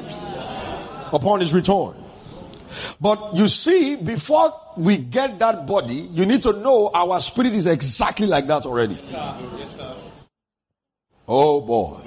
[1.11, 2.02] upon his return.
[2.99, 7.65] But you see, before we get that body, you need to know our spirit is
[7.65, 8.95] exactly like that already.
[8.95, 9.95] Yes, sir.
[11.27, 11.99] Oh boy.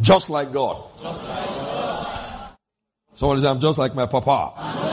[0.00, 0.84] Just like God.
[1.00, 2.50] Just like God.
[3.14, 4.84] Somebody say, I'm just like my papa.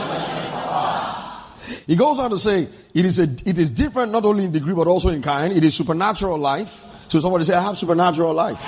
[1.86, 4.74] He goes on to say, it is a, it is different not only in degree
[4.74, 5.52] but also in kind.
[5.52, 6.84] It is supernatural life.
[7.08, 8.62] So somebody say, I have supernatural life.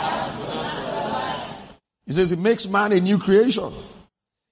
[2.06, 3.72] He says it makes man a new creation.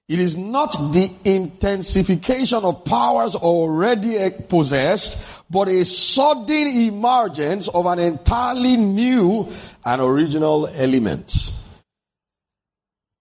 [0.08, 5.16] It is not the intensification of powers already possessed,
[5.48, 9.50] but a sudden emergence of an entirely new
[9.84, 11.52] and original element.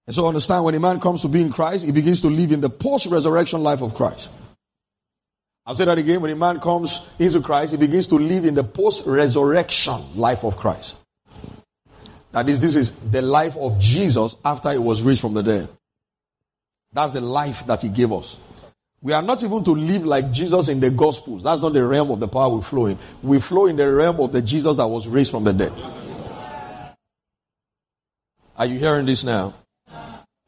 [0.07, 2.51] And so understand when a man comes to be in Christ, he begins to live
[2.51, 4.29] in the post-resurrection life of Christ.
[5.65, 6.21] I'll say that again.
[6.21, 10.57] When a man comes into Christ, he begins to live in the post-resurrection life of
[10.57, 10.97] Christ.
[12.31, 15.69] That is, this is the life of Jesus after he was raised from the dead.
[16.93, 18.37] That's the life that he gave us.
[19.01, 21.41] We are not even to live like Jesus in the Gospels.
[21.41, 22.99] That's not the realm of the power we flow in.
[23.23, 25.73] We flow in the realm of the Jesus that was raised from the dead.
[28.57, 29.55] Are you hearing this now?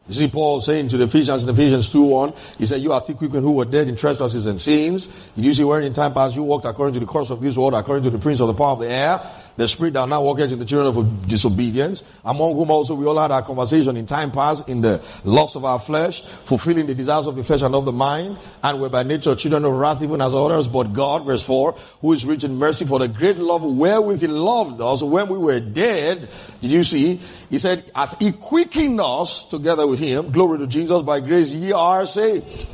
[0.08, 3.00] You see Paul saying to the Ephesians in Ephesians 2 1, he said, You are
[3.00, 5.08] thick who were dead in trespasses and sins.
[5.36, 7.56] Did you see where in time past you walked according to the course of this
[7.56, 9.22] world, according to the prince of the power of the air,
[9.58, 13.20] the spirit that now walketh in the children of disobedience, among whom also we all
[13.20, 17.28] had our conversation in time past in the lusts of our flesh, fulfilling the desires
[17.28, 20.22] of the flesh and of the mind, and were by nature children of wrath even
[20.22, 23.64] as others, but God, verse 4, who is rich in mercy for the great love
[23.64, 26.30] wherewith he loved us when we were dead.
[26.62, 27.20] Did you see?
[27.50, 31.72] He said, as he quickened us together with him, glory to Jesus, by grace ye
[31.72, 32.68] are saved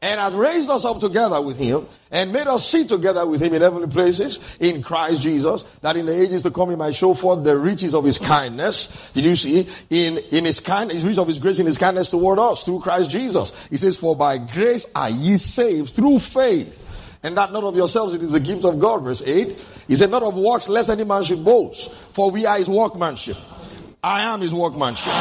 [0.00, 3.52] and has raised us up together with him and made us sit together with him
[3.52, 7.14] in heavenly places in Christ Jesus, that in the ages to come he might show
[7.14, 9.10] forth the riches of his kindness.
[9.12, 9.68] Did you see?
[9.90, 12.80] In, in his kindness, his riches of his grace and his kindness toward us through
[12.80, 13.52] Christ Jesus.
[13.70, 16.84] He says, for by grace are ye saved through faith.
[17.24, 19.02] And that not of yourselves, it is a gift of God.
[19.02, 19.58] Verse 8.
[19.88, 21.92] He said, not of works, lest any man should boast.
[22.12, 23.36] For we are his workmanship.
[24.04, 25.12] I am his workmanship.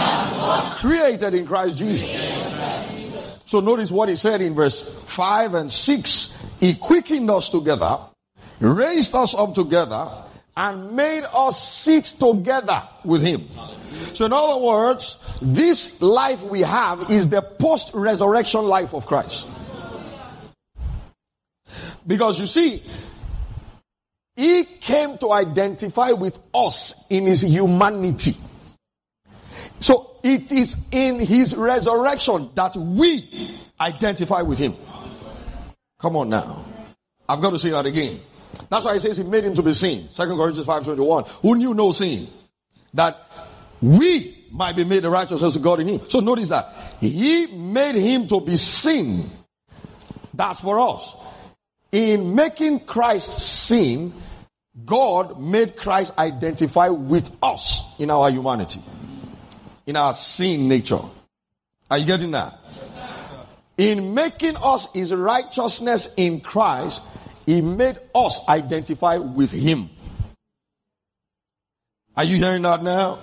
[0.78, 2.96] Created in Christ Jesus
[3.47, 6.33] so notice what he said in verse 5 and 6.
[6.60, 7.97] He quickened us together,
[8.60, 10.25] raised us up together,
[10.57, 13.47] and made us sit together with him.
[14.15, 19.47] So in other words, this life we have is the post-resurrection life of Christ.
[22.05, 22.83] Because you see,
[24.36, 28.36] he came to identify with us in his humanity.
[29.79, 34.75] So it is in his resurrection that we identify with him.
[35.99, 36.65] Come on now.
[37.27, 38.19] I've got to say that again.
[38.69, 40.10] That's why he says he made him to be seen.
[40.10, 41.27] 2 Corinthians 5.21.
[41.27, 42.27] Who knew no sin?
[42.93, 43.30] That
[43.82, 46.01] we might be made the righteousness of God in him.
[46.10, 46.73] So notice that.
[46.99, 49.30] He made him to be seen.
[50.34, 51.15] That's for us.
[51.91, 54.13] In making Christ seen,
[54.86, 58.82] God made Christ identify with us in our humanity
[59.88, 61.00] in our sin nature.
[61.89, 62.60] Are you getting that?
[63.78, 67.02] In making us his righteousness in Christ,
[67.45, 69.89] he made us identify with him.
[72.15, 73.19] Are you hearing that now?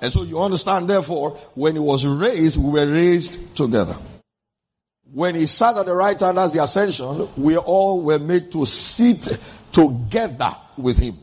[0.00, 3.96] And so you understand, therefore, when he was raised, we were raised together.
[5.12, 8.64] When he sat at the right hand as the ascension, we all were made to
[8.64, 9.38] sit
[9.70, 11.18] together with him.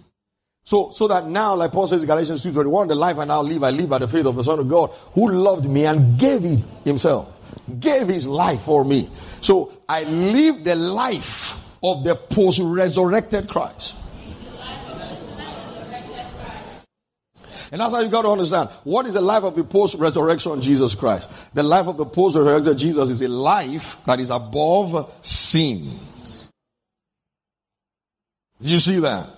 [0.67, 3.63] So, so that now, like Paul says in Galatians 2.21, the life I now live,
[3.63, 6.43] I live by the faith of the Son of God, who loved me and gave
[6.43, 7.29] it himself,
[7.79, 9.09] gave his life for me.
[9.39, 13.95] So I live the life of the post-resurrected Christ.
[17.71, 18.67] And that's how you got to understand.
[18.83, 21.29] What is the life of the post-resurrection Jesus Christ?
[21.53, 25.97] The life of the post-resurrected Jesus is a life that is above sin.
[28.61, 29.36] Do you see that?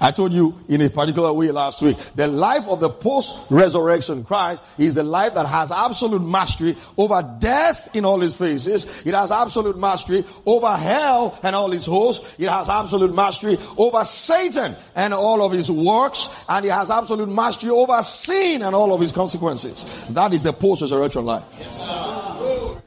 [0.00, 4.62] I told you in a particular way last week, the life of the post-resurrection Christ
[4.78, 8.86] is the life that has absolute mastery over death in all its phases.
[9.04, 12.24] It has absolute mastery over hell and all its hosts.
[12.38, 16.28] It has absolute mastery over Satan and all of his works.
[16.48, 19.84] And it has absolute mastery over sin and all of his consequences.
[20.10, 21.44] That is the post-resurrection life.
[21.58, 21.88] Yes,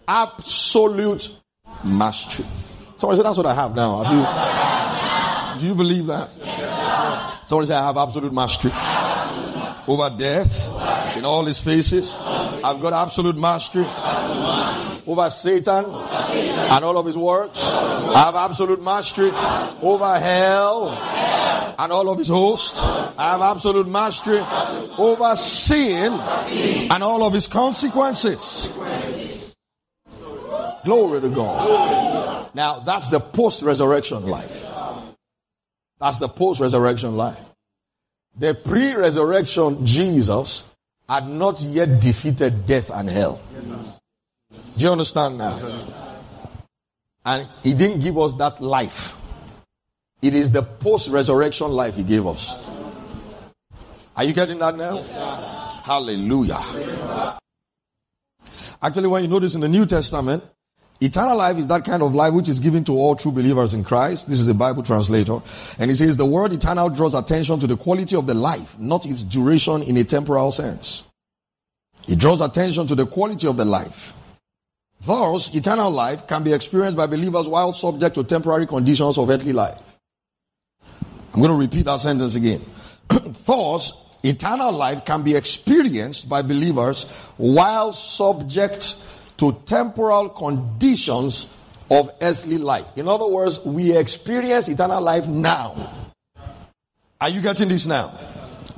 [0.08, 1.36] absolute
[1.84, 2.46] mastery.
[2.98, 4.04] Somebody said, that's what I have now.
[4.04, 6.30] Have you, do you believe that?
[7.52, 8.72] Somebody say, I have absolute mastery
[9.86, 10.70] over death
[11.18, 12.16] in all his faces.
[12.18, 13.86] I've got absolute mastery
[15.06, 17.60] over Satan and all of his works.
[17.62, 19.32] I have absolute mastery
[19.82, 20.92] over hell
[21.78, 22.80] and all of his hosts.
[22.80, 24.40] I have absolute mastery
[24.98, 28.72] over sin and all of his consequences.
[30.86, 32.56] Glory to God.
[32.56, 34.71] Now that's the post-resurrection life.
[36.02, 37.38] That's the post-resurrection life.
[38.40, 40.64] The pre-resurrection Jesus
[41.08, 43.40] had not yet defeated death and hell.
[44.50, 45.60] Do you understand now?
[47.24, 49.14] And he didn't give us that life.
[50.24, 52.52] It is the post-resurrection life he gave us.
[54.16, 55.04] Are you getting that now?
[55.84, 57.38] Hallelujah.
[58.82, 60.44] Actually, when you notice in the New Testament,
[61.04, 63.84] Eternal life is that kind of life which is given to all true believers in
[63.84, 64.30] Christ.
[64.30, 65.42] This is a Bible translator.
[65.80, 69.08] And he says the word eternal draws attention to the quality of the life, not
[69.08, 71.04] its duration in a temporal sense.
[72.08, 74.14] It draws attention to the quality of the life.
[75.04, 79.54] Thus, eternal life can be experienced by believers while subject to temporary conditions of earthly
[79.54, 79.80] life.
[81.34, 82.64] I'm going to repeat that sentence again.
[83.10, 83.92] Thus,
[84.22, 87.06] eternal life can be experienced by believers
[87.38, 88.98] while subject
[89.42, 91.48] to temporal conditions
[91.90, 92.86] of earthly life.
[92.96, 96.12] In other words, we experience eternal life now.
[97.20, 98.20] Are you getting this now?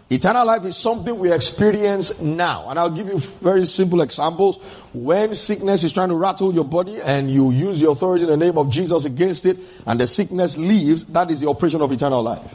[0.10, 2.70] Eternal life is something we experience now.
[2.70, 4.58] And I'll give you very simple examples.
[4.94, 8.38] When sickness is trying to rattle your body and you use your authority in the
[8.38, 12.24] name of Jesus against it and the sickness leaves, that is the operation of eternal
[12.24, 12.54] life.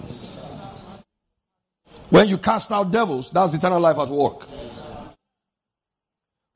[2.09, 4.49] When you cast out devils, that's eternal life at work.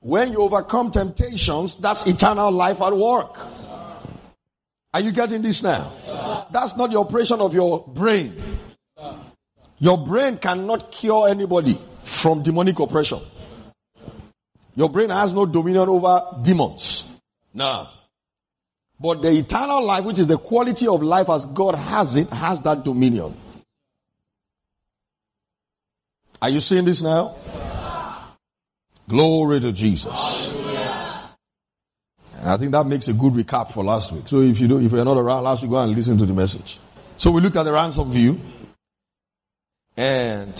[0.02, 3.38] When you overcome temptations, that's eternal life at work.
[4.92, 5.92] Are you getting this now?
[6.50, 8.58] That's not the operation of your brain.
[9.78, 13.20] Your brain cannot cure anybody from demonic oppression.
[14.74, 17.04] Your brain has no dominion over demons.
[17.54, 17.88] No.
[18.98, 22.60] But the eternal life, which is the quality of life as God has it, has
[22.62, 23.36] that dominion.
[26.40, 27.36] Are you seeing this now?
[29.08, 30.52] Glory to Jesus.
[32.44, 34.26] I think that makes a good recap for last week.
[34.26, 36.34] So if you do, if you're not around last week, go and listen to the
[36.34, 36.80] message.
[37.16, 38.40] So we look at the ransom view.
[39.96, 40.52] And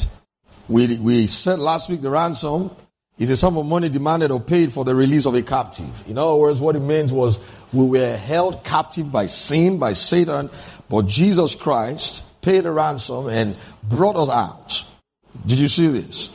[0.69, 2.71] we, we said last week the ransom
[3.19, 6.09] is a sum of money demanded or paid for the release of a captive.
[6.09, 7.41] In other words, what it means was
[7.73, 10.51] we were held captive by sin, by Satan,
[10.89, 14.85] but Jesus Christ paid a ransom and brought us out.
[15.47, 16.29] Did you see this?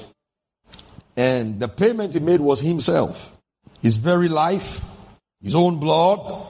[1.18, 3.34] And the payment he made was himself.
[3.82, 4.80] His very life,
[5.42, 6.46] his own blood.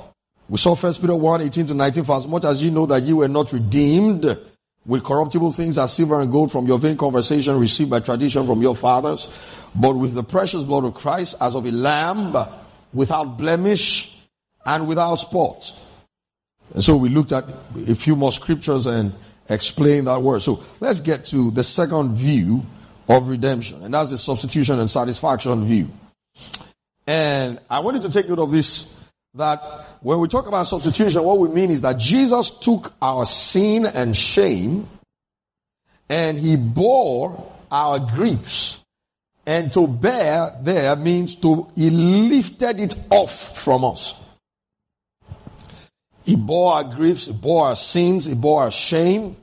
[0.50, 3.04] We saw First Peter 1, 18 to 19, for as much as you know that
[3.04, 4.38] you were not redeemed
[4.86, 8.62] with corruptible things as silver and gold from your vain conversation received by tradition from
[8.62, 9.30] your fathers,
[9.76, 12.36] but with the precious blood of Christ as of a lamb
[12.94, 14.18] without blemish
[14.66, 15.74] and without spot.
[16.74, 17.46] And so we looked at
[17.88, 19.14] a few more scriptures and
[19.50, 20.42] explained that word.
[20.42, 22.66] So let's get to the second view
[23.08, 25.90] of redemption, and that's the substitution and satisfaction view.
[27.06, 28.94] And I wanted to take note of this
[29.36, 29.62] that
[30.02, 34.16] when we talk about substitution, what we mean is that Jesus took our sin and
[34.16, 34.90] shame
[36.10, 38.80] and he bore our griefs.
[39.46, 44.16] And to bear there means to, he lifted it off from us.
[46.26, 49.38] He bore our griefs, he bore our sins, he bore our shame.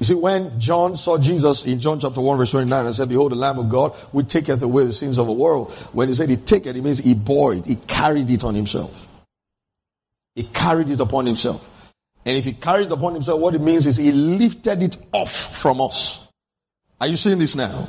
[0.00, 3.32] You see, when John saw Jesus in John chapter 1 verse 29 and said, Behold
[3.32, 5.72] the Lamb of God, which taketh away the sins of the world.
[5.92, 7.64] When he said he take it, it means he bore it.
[7.64, 9.06] He carried it on himself.
[10.34, 11.68] He carried it upon himself.
[12.24, 15.32] And if he carried it upon himself, what it means is he lifted it off
[15.32, 16.26] from us.
[17.00, 17.88] Are you seeing this now?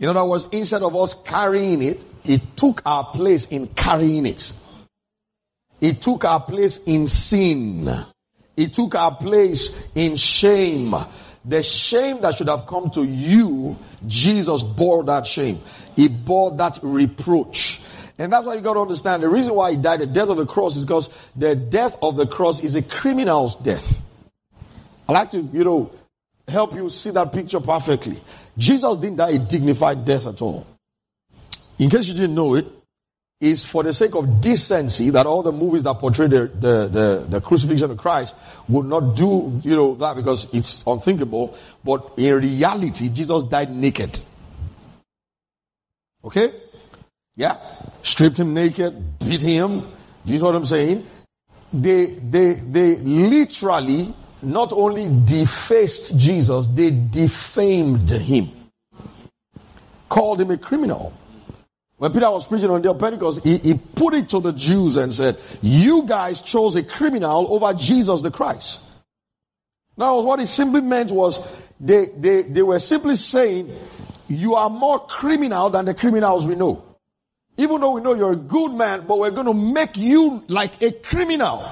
[0.00, 4.52] In other words, instead of us carrying it, he took our place in carrying it.
[5.80, 8.04] He took our place in sin.
[8.56, 10.94] He took our place in shame.
[11.44, 13.76] The shame that should have come to you,
[14.06, 15.60] Jesus bore that shame.
[15.94, 17.80] He bore that reproach.
[18.16, 20.36] And that's why you got to understand the reason why he died, the death of
[20.36, 24.02] the cross, is because the death of the cross is a criminal's death.
[25.08, 25.90] I like to, you know,
[26.46, 28.22] help you see that picture perfectly.
[28.56, 30.66] Jesus didn't die a dignified death at all.
[31.78, 32.66] In case you didn't know it,
[33.44, 37.26] is for the sake of decency that all the movies that portray the, the, the,
[37.28, 38.34] the, crucifixion of Christ
[38.68, 41.56] would not do, you know, that because it's unthinkable.
[41.84, 44.18] But in reality, Jesus died naked.
[46.24, 46.54] Okay?
[47.36, 47.58] Yeah?
[48.02, 49.80] Stripped him naked, beat him.
[50.24, 51.06] Do you know what I'm saying?
[51.70, 58.50] They, they, they literally not only defaced Jesus, they defamed him.
[60.08, 61.12] Called him a criminal.
[61.96, 64.52] When Peter was preaching on the day of Pentecost, he, he put it to the
[64.52, 68.80] Jews and said, you guys chose a criminal over Jesus the Christ.
[69.96, 71.40] Now, what it simply meant was
[71.78, 73.72] they, they, they were simply saying,
[74.26, 76.84] you are more criminal than the criminals we know.
[77.56, 80.82] Even though we know you're a good man, but we're going to make you like
[80.82, 81.64] a criminal.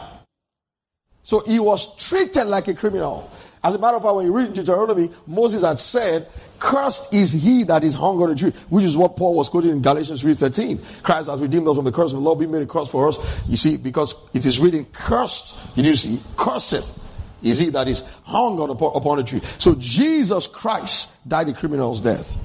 [1.25, 3.29] So he was treated like a criminal.
[3.65, 7.63] As a matter of fact, when you read Deuteronomy, Moses had said, cursed is he
[7.65, 10.83] that is hung on a tree, which is what Paul was quoting in Galatians 3.13.
[11.03, 13.09] Christ has redeemed us from the curse of the law, being made a curse for
[13.09, 13.19] us.
[13.47, 16.99] You see, because it is written, cursed, did you see, curseth
[17.43, 19.41] is he that is hung on upon a tree.
[19.59, 22.37] So Jesus Christ died a criminal's death.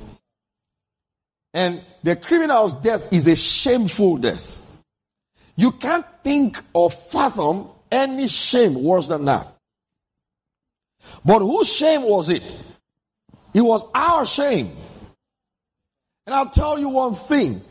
[1.54, 4.58] And the criminal's death is a shameful death.
[5.56, 9.57] You can't think or fathom any shame worse than that.
[11.24, 12.44] But whose shame was it?
[13.54, 14.76] It was our shame.
[16.26, 17.62] And I'll tell you one thing.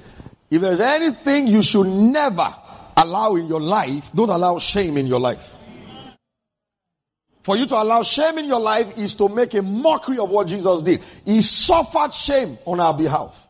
[0.50, 2.54] If there's anything you should never
[2.96, 5.54] allow in your life, don't allow shame in your life.
[7.42, 10.48] For you to allow shame in your life is to make a mockery of what
[10.48, 11.02] Jesus did.
[11.24, 13.46] He suffered shame on our behalf.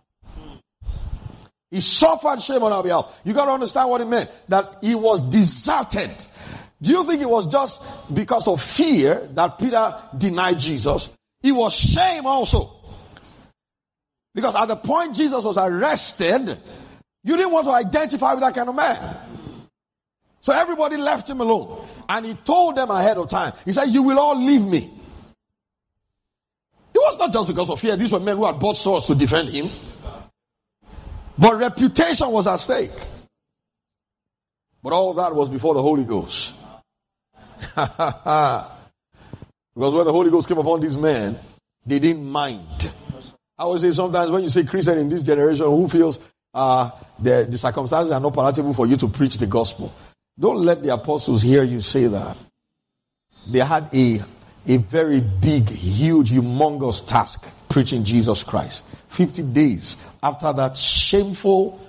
[1.70, 3.10] He suffered shame on our behalf.
[3.24, 4.30] You got to understand what it meant.
[4.48, 6.10] That he was deserted.
[6.80, 11.10] Do you think it was just because of fear that Peter denied Jesus?
[11.42, 12.72] It was shame also.
[14.34, 16.58] Because at the point Jesus was arrested,
[17.24, 19.16] you didn't want to identify with that kind of man.
[20.42, 21.88] So everybody left him alone.
[22.08, 23.54] And he told them ahead of time.
[23.64, 24.92] He said, You will all leave me.
[26.94, 27.96] It was not just because of fear.
[27.96, 29.70] These were men who had bought swords to defend him.
[31.38, 32.92] But reputation was at stake.
[34.82, 36.54] But all that was before the Holy Ghost.
[37.74, 38.68] because
[39.74, 41.38] when the Holy Ghost came upon these men,
[41.84, 42.90] they didn't mind.
[43.58, 46.20] I would say sometimes when you say Christian in this generation who feels
[46.52, 49.94] uh, the, the circumstances are not palatable for you to preach the gospel,
[50.38, 52.36] don't let the apostles hear you say that.
[53.48, 54.22] They had a,
[54.66, 58.82] a very big, huge, humongous task preaching Jesus Christ.
[59.08, 61.80] 50 days after that shameful,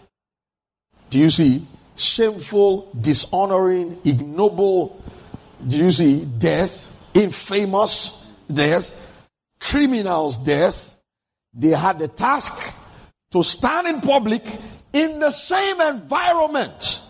[1.09, 1.65] do you see,
[1.95, 5.03] shameful, dishonoring, ignoble,
[5.65, 8.95] do you see, death, infamous death,
[9.59, 10.95] criminals' death,
[11.53, 12.53] they had the task
[13.31, 14.43] to stand in public
[14.93, 17.01] in the same environment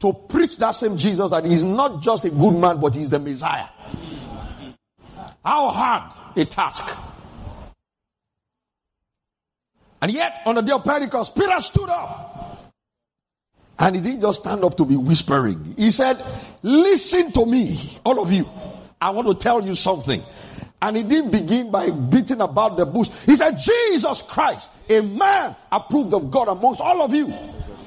[0.00, 3.18] to preach that same Jesus that he's not just a good man, but he's the
[3.18, 3.68] Messiah.
[5.44, 6.84] How hard a task.
[10.00, 12.63] And yet, on the day of Pentecost, Peter stood up.
[13.78, 15.74] And he didn't just stand up to be whispering.
[15.76, 16.24] He said,
[16.62, 18.48] Listen to me, all of you.
[19.00, 20.22] I want to tell you something.
[20.80, 23.10] And he didn't begin by beating about the bush.
[23.26, 27.32] He said, Jesus Christ, a man approved of God amongst all of you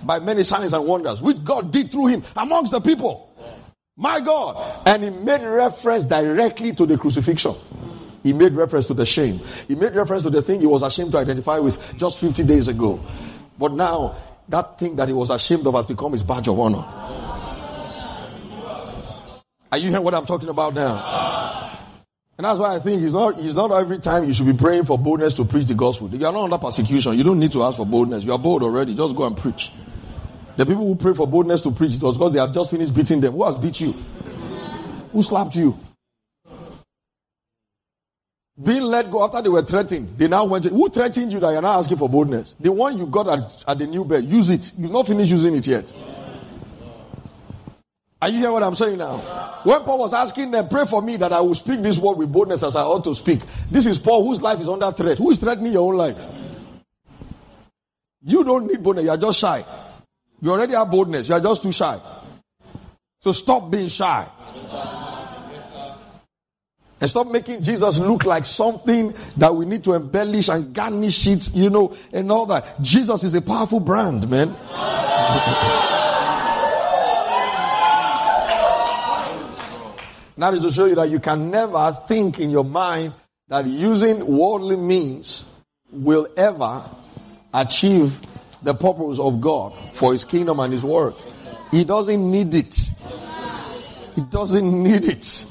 [0.04, 3.32] by many signs and wonders, which God did through him amongst the people.
[3.96, 4.82] My God.
[4.86, 7.56] And he made reference directly to the crucifixion.
[8.24, 9.42] He made reference to the shame.
[9.68, 12.68] He made reference to the thing he was ashamed to identify with just 50 days
[12.68, 13.00] ago.
[13.58, 14.16] But now,
[14.50, 16.84] that thing that he was ashamed of has become his badge of honor.
[19.72, 21.58] Are you hearing what I'm talking about now?
[22.38, 24.86] And that's why I think it's not, it's not every time you should be praying
[24.86, 26.08] for boldness to preach the gospel.
[26.10, 27.18] You are not under persecution.
[27.18, 28.24] You don't need to ask for boldness.
[28.24, 28.96] You are bold already.
[28.96, 29.72] Just go and preach.
[30.56, 32.94] The people who pray for boldness to preach, it was because they have just finished
[32.94, 33.34] beating them.
[33.34, 33.92] Who has beat you?
[35.12, 35.78] Who slapped you?
[38.62, 40.66] Being let go after they were threatened, they now went.
[40.66, 42.56] Who threatened you that you're not asking for boldness?
[42.60, 44.74] The one you got at, at the new bed, use it.
[44.78, 45.94] You've not finished using it yet.
[48.20, 49.18] Are you hearing what I'm saying now?
[49.64, 52.32] When Paul was asking them, pray for me that I will speak this word with
[52.32, 53.42] boldness as I ought to speak.
[53.70, 55.20] This is Paul whose life is under threat.
[55.20, 56.20] Who is threatening your own life?
[58.24, 59.06] You don't need boldness.
[59.06, 59.64] You are just shy.
[60.42, 61.30] You already have boldness.
[61.30, 62.02] You are just too shy.
[63.20, 64.28] So stop being shy.
[67.00, 71.54] And stop making Jesus look like something that we need to embellish and garnish it,
[71.54, 72.82] you know, and all that.
[72.82, 74.56] Jesus is a powerful brand, man.
[80.38, 83.14] that is to show you that you can never think in your mind
[83.48, 85.46] that using worldly means
[85.92, 86.90] will ever
[87.54, 88.20] achieve
[88.64, 91.16] the purpose of God for his kingdom and his work.
[91.72, 92.76] He doesn't need it.
[94.16, 95.46] He doesn't need it.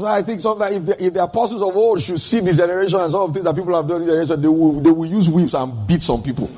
[0.00, 3.00] So I think sometimes if the, if the, apostles of old should see this generation
[3.00, 4.90] and some of the things that people have done in this generation, they will, they
[4.90, 6.50] will use whips and beat some people.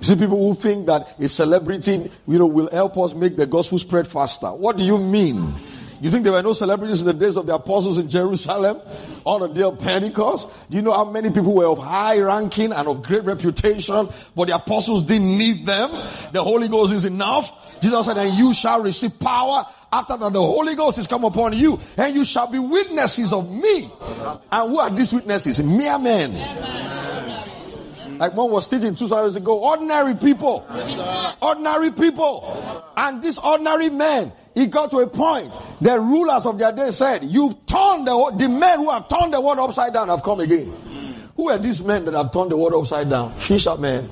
[0.00, 3.46] You see people who think that a celebrity, you know, will help us make the
[3.46, 4.52] gospel spread faster.
[4.52, 5.54] What do you mean?
[6.00, 8.80] You think there were no celebrities in the days of the apostles in Jerusalem
[9.26, 10.48] on the day of Pentecost?
[10.70, 14.48] Do you know how many people were of high ranking and of great reputation, but
[14.48, 15.90] the apostles didn't need them?
[16.32, 17.52] The Holy Ghost is enough.
[17.82, 21.52] Jesus said, and you shall receive power after that the Holy Ghost is come upon
[21.52, 23.90] you, and you shall be witnesses of me.
[24.52, 25.62] And who are these witnesses?
[25.62, 26.34] Mere men.
[28.18, 30.66] Like one was teaching two hours ago, ordinary people.
[31.40, 32.84] Ordinary people.
[32.94, 35.58] And these ordinary men, it got to a point.
[35.80, 39.40] The rulers of their day said, You've turned the, the men who have turned the
[39.40, 40.70] world upside down have come again.
[41.34, 43.34] Who are these men that have turned the world upside down?
[43.38, 44.10] Fishermen.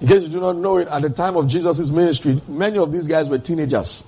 [0.00, 2.92] In case you do not know it, at the time of Jesus' ministry, many of
[2.92, 4.04] these guys were teenagers.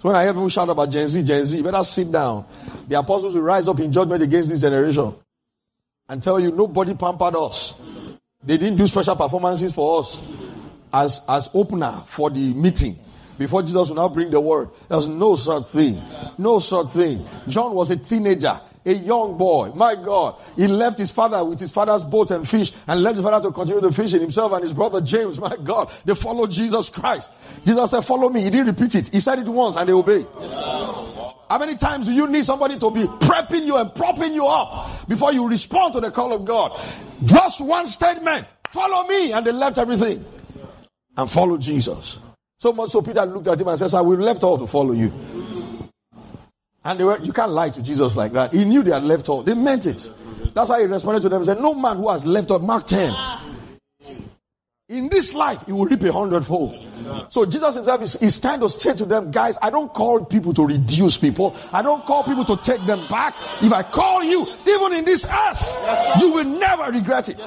[0.00, 2.44] So when I hear people shout about Gen Z, Gen Z, better sit down.
[2.86, 5.14] The apostles will rise up in judgment against this generation
[6.08, 7.74] and tell you nobody pampered us.
[8.44, 10.22] They didn't do special performances for us
[10.92, 12.98] as, as opener for the meeting
[13.38, 14.70] before Jesus will now bring the word.
[14.88, 16.02] There's no such thing.
[16.38, 17.26] No such thing.
[17.48, 19.72] John was a teenager, a young boy.
[19.74, 20.36] My God.
[20.54, 23.52] He left his father with his father's boat and fish and left his father to
[23.52, 24.20] continue the fishing.
[24.20, 27.30] Himself and his brother James, my God, they followed Jesus Christ.
[27.64, 28.42] Jesus said, follow me.
[28.42, 29.08] He didn't repeat it.
[29.08, 30.26] He said it once and they obeyed.
[31.48, 35.08] How many times do you need somebody to be prepping you and propping you up
[35.08, 36.80] before you respond to the call of God?
[37.24, 38.46] Just one statement.
[38.68, 39.32] Follow me.
[39.32, 40.24] And they left everything
[41.16, 42.18] and followed Jesus.
[42.58, 44.92] So much so Peter looked at him and says, I will left all to follow
[44.92, 45.12] you.
[46.86, 48.52] And they were, you can't lie to Jesus like that.
[48.52, 49.42] He knew they had left all.
[49.42, 50.08] They meant it.
[50.54, 52.86] That's why he responded to them and said, No man who has left all, Mark
[52.86, 53.12] 10.
[54.88, 56.78] In this life, he will reap a hundredfold.
[57.28, 60.54] So Jesus himself is, is trying to say to them, guys, I don't call people
[60.54, 61.56] to reduce people.
[61.72, 63.34] I don't call people to take them back.
[63.60, 67.40] If I call you, even in this earth, you will never regret it.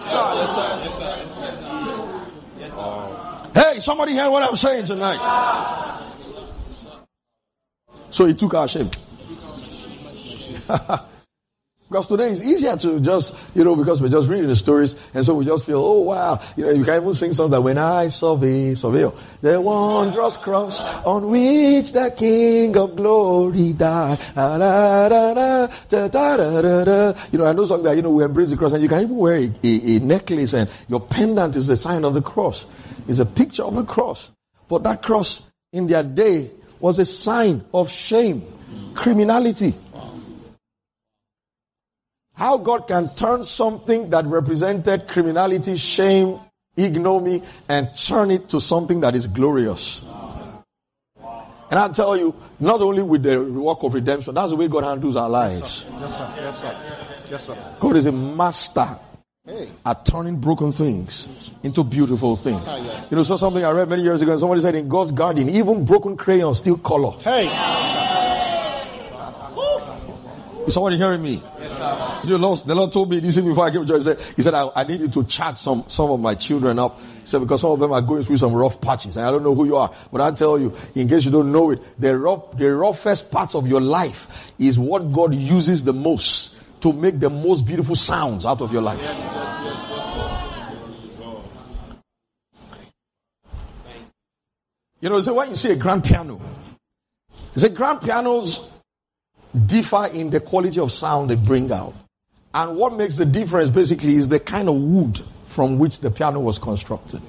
[3.54, 6.10] Hey, somebody hear what I'm saying tonight?
[8.10, 8.92] So he took our shame.
[11.90, 15.26] because today it's easier to just, you know, because we're just reading the stories, and
[15.26, 17.80] so we just feel, oh wow, you know, you can even sing songs that when
[17.80, 24.20] I survey, surveil, the wondrous cross on which the King of Glory died.
[24.36, 28.04] Ah, da, da, da, da, da, da, da, You know, I know songs that, you
[28.04, 30.70] know, we embrace the cross, and you can even wear a, a, a necklace, and
[30.88, 32.66] your pendant is the sign of the cross.
[33.08, 34.30] It's a picture of the cross.
[34.68, 35.42] But that cross
[35.74, 38.44] in their day was a sign of shame,
[38.94, 39.74] criminality.
[42.40, 46.40] How God can turn something that represented criminality, shame,
[46.78, 50.02] ignominy, and turn it to something that is glorious.
[51.70, 54.86] And I'll tell you, not only with the work of redemption, that's the way God
[54.86, 55.86] handles our lives.
[55.92, 56.34] Yes, sir.
[56.38, 56.78] Yes, sir.
[57.30, 57.76] Yes, sir.
[57.78, 58.98] God is a master
[59.86, 61.28] at turning broken things
[61.64, 62.72] into beautiful things.
[63.12, 65.50] You know, so something I read many years ago, and somebody said in God's garden,
[65.50, 67.12] even broken crayons still color.
[67.20, 67.50] Hey!
[70.70, 71.42] Is somebody hearing me?
[71.60, 74.02] Yes, you know, the Lord told me this before I came to church.
[74.02, 76.78] He said, he said I, I, need you to chat some, some of my children
[76.78, 77.02] up.
[77.02, 79.18] He said, because some of them are going through some rough patches.
[79.18, 81.52] And I don't know who you are, but I'll tell you, in case you don't
[81.52, 85.94] know it, the rough, the roughest parts of your life is what God uses the
[85.94, 89.02] most to make the most beautiful sounds out of your life.
[95.02, 96.40] You know, so when you see a grand piano,
[97.56, 98.62] the grand pianos
[99.66, 101.94] differ in the quality of sound they bring out.
[102.54, 106.40] And what makes the difference basically is the kind of wood from which the piano
[106.40, 107.22] was constructed.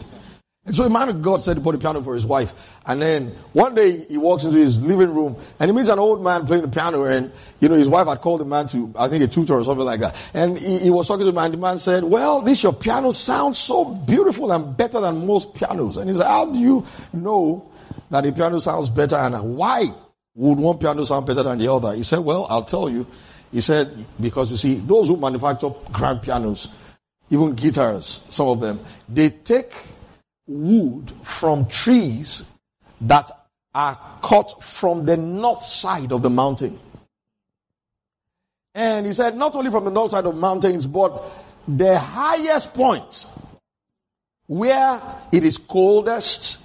[0.66, 2.52] And so a man of God said to put a piano for his wife.
[2.84, 6.22] And then one day he walks into his living room and he meets an old
[6.22, 7.04] man playing the piano.
[7.04, 9.64] And, you know, his wife had called the man to, I think, a tutor or
[9.64, 10.14] something like that.
[10.34, 11.50] And he, he was talking to the man.
[11.50, 15.96] The man said, well, this your piano sounds so beautiful and better than most pianos.
[15.96, 17.66] And he said, how do you know
[18.10, 19.92] that the piano sounds better and why
[20.40, 21.94] would one piano sound better than the other?
[21.94, 23.06] He said, well, I'll tell you.
[23.52, 26.66] He said, because you see, those who manufacture grand pianos,
[27.28, 29.74] even guitars, some of them, they take
[30.46, 32.42] wood from trees
[33.02, 33.30] that
[33.74, 36.80] are cut from the north side of the mountain.
[38.74, 41.22] And he said, not only from the north side of mountains, but
[41.68, 43.26] the highest points
[44.46, 46.56] where it is coldest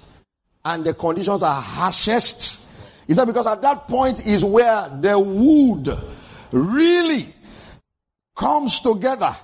[0.64, 2.65] and the conditions are harshest.
[3.06, 5.96] He said, because at that point is where the wood
[6.50, 7.34] really
[8.34, 9.36] comes together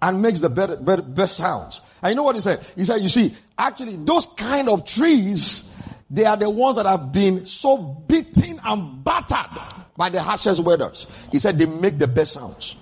[0.00, 1.82] and makes the better, better, best sounds.
[2.02, 2.64] And you know what he said?
[2.76, 5.64] He said, you see, actually those kind of trees,
[6.10, 9.60] they are the ones that have been so beaten and battered
[9.96, 11.06] by the harshest weathers.
[11.30, 12.76] He said they make the best sounds.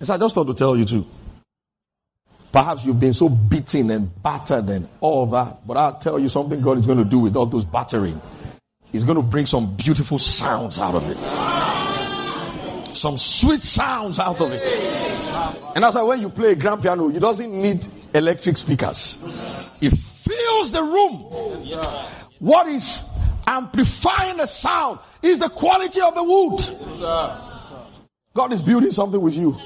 [0.00, 1.06] Yes, I just thought to tell you too.
[2.52, 6.60] Perhaps you've been so beaten and battered and all that, but I'll tell you something
[6.60, 8.20] God is going to do with all those battering.
[8.90, 11.18] He's going to bring some beautiful sounds out of it
[12.98, 14.66] some sweet sounds out of it.
[15.74, 19.18] And that's why when you play a grand piano, it doesn't need electric speakers.
[19.80, 21.20] It fills the room.
[22.40, 23.04] What is
[23.46, 26.60] amplifying the sound is the quality of the wood.
[28.34, 29.56] God is building something with you.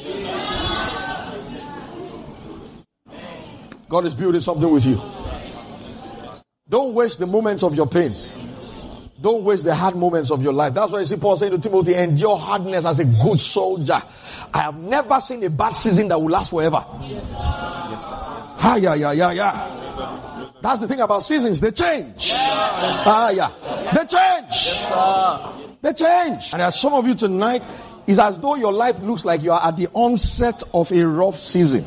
[3.92, 4.98] God is building something with you.
[6.66, 8.14] Don't waste the moments of your pain.
[9.20, 10.72] Don't waste the hard moments of your life.
[10.72, 14.02] That's why you see Paul saying to Timothy, endure hardness as a good soldier.
[14.54, 16.82] I have never seen a bad season that will last forever.
[17.02, 17.22] Yes,
[18.64, 20.52] Ah, yeah, yeah, yeah, yeah.
[20.62, 21.60] That's the thing about seasons.
[21.60, 22.30] They change.
[22.32, 23.50] Ah, yeah.
[23.92, 25.76] They change.
[25.82, 26.54] They change.
[26.54, 27.62] And as some of you tonight,
[28.06, 31.38] it's as though your life looks like you are at the onset of a rough
[31.38, 31.86] season.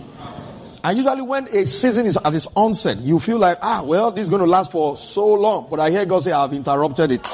[0.86, 4.22] And usually when a season is at its onset, you feel like, ah, well, this
[4.22, 5.66] is going to last for so long.
[5.68, 7.28] But I hear God say, I've interrupted it.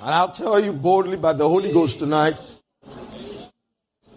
[0.00, 2.36] And I'll tell you boldly by the Holy Ghost tonight.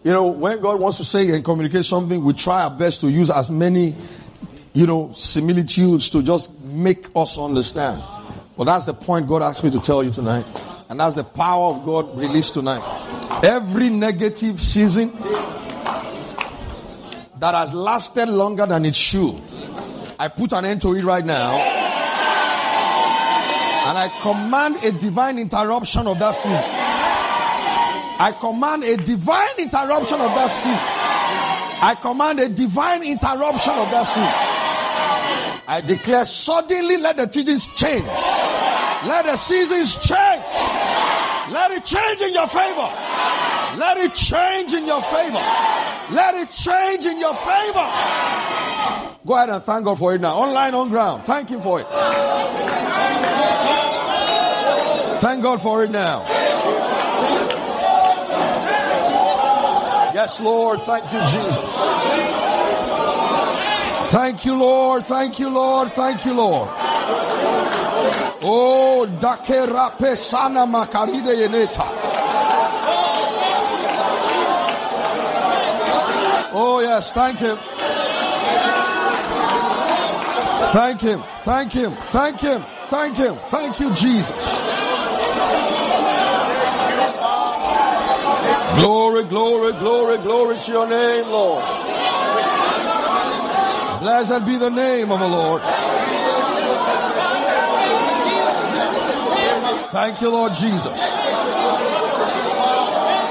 [0.06, 3.10] You know, when God wants to say and communicate something, we try our best to
[3.10, 3.98] use as many
[4.80, 8.02] you know, similitudes to just make us understand.
[8.56, 10.46] But that's the point God asked me to tell you tonight.
[10.88, 12.82] And that's the power of God released tonight.
[13.44, 15.12] Every negative season
[17.40, 19.42] that has lasted longer than it should,
[20.18, 21.58] I put an end to it right now.
[23.86, 26.54] And I command a divine interruption of that season.
[28.22, 30.80] I command a divine interruption of that season.
[31.82, 34.49] I command a divine interruption of that season.
[35.70, 38.04] I declare suddenly let the seasons change.
[38.04, 40.44] Let the seasons change.
[41.54, 42.90] Let it change in your favor.
[43.78, 45.38] Let it change in your favor.
[46.10, 47.86] Let it change in your favor.
[49.28, 50.38] Go ahead and thank God for it now.
[50.38, 51.26] Online, on ground.
[51.28, 51.88] Thank Him for it.
[55.22, 56.26] Thank God for it now.
[60.16, 60.82] Yes, Lord.
[60.82, 62.49] Thank you, Jesus.
[64.10, 65.06] Thank you, Lord.
[65.06, 65.92] Thank you, Lord.
[65.92, 66.68] Thank you, Lord.
[68.42, 71.86] Oh, dakera pesana makaride yeneta.
[76.52, 77.12] Oh, yes.
[77.12, 77.60] Thank Him.
[80.72, 81.24] Thank Him.
[81.44, 81.96] Thank Him.
[82.10, 82.66] Thank Him.
[82.90, 83.38] Thank Him.
[83.46, 84.44] Thank you, Jesus.
[88.80, 91.99] Glory, glory, glory, glory to your name, Lord.
[94.00, 95.62] Blessed be the name of the Lord.
[99.92, 101.00] Thank you, Lord Jesus.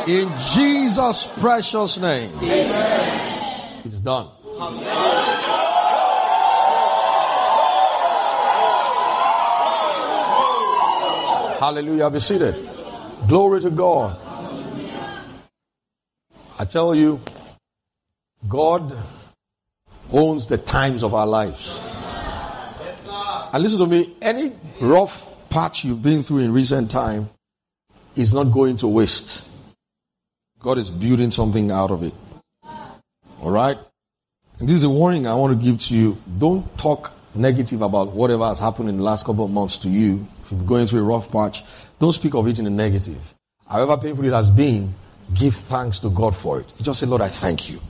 [0.09, 2.33] In Jesus' precious name.
[2.43, 3.81] Amen.
[3.85, 4.29] It's done.
[11.61, 12.11] Hallelujah.
[12.11, 12.69] Be seated.
[13.27, 14.19] Glory to God.
[16.59, 17.21] I tell you,
[18.49, 18.97] God
[20.13, 21.79] owns the times of our lives.
[23.53, 27.31] And listen to me, any rough patch you've been through in recent time
[28.15, 29.45] is not going to waste.
[30.61, 32.15] God is building something out of it.
[33.41, 33.79] All right?
[34.59, 36.19] And this is a warning I want to give to you.
[36.39, 40.27] Don't talk negative about whatever has happened in the last couple of months to you.
[40.45, 41.63] If you're going through a rough patch,
[42.01, 43.35] don't speak of it in the negative.
[43.67, 44.95] However painful it has been,
[45.33, 46.67] give thanks to God for it.
[46.83, 47.81] Just say, Lord, I thank you.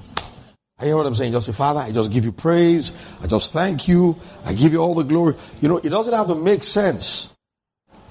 [0.78, 1.32] I hear what I'm saying?
[1.32, 2.92] Just say, Father, I just give you praise.
[3.20, 4.16] I just thank you.
[4.44, 5.34] I give you all the glory.
[5.60, 7.30] You know, it doesn't have to make sense.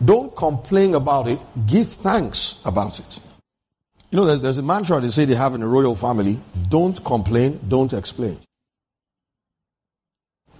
[0.03, 1.39] Don't complain about it.
[1.65, 3.19] Give thanks about it.
[4.11, 6.39] You know, there's, there's a mantra they say they have in the royal family.
[6.69, 8.39] Don't complain, don't explain.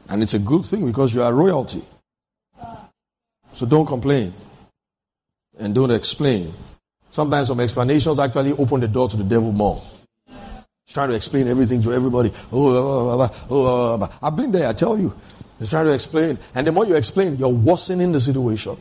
[0.09, 1.83] And it's a good thing because you are royalty.
[3.53, 4.33] So don't complain.
[5.59, 6.53] And don't explain.
[7.11, 9.81] Sometimes some explanations actually open the door to the devil more.
[10.87, 12.31] He's trying to explain everything to everybody.
[12.49, 15.13] Oh, blah, blah, blah, oh, blah, I've been there, I tell you.
[15.59, 16.39] He's trying to explain.
[16.55, 18.77] And the more you explain, you're worsening the situation.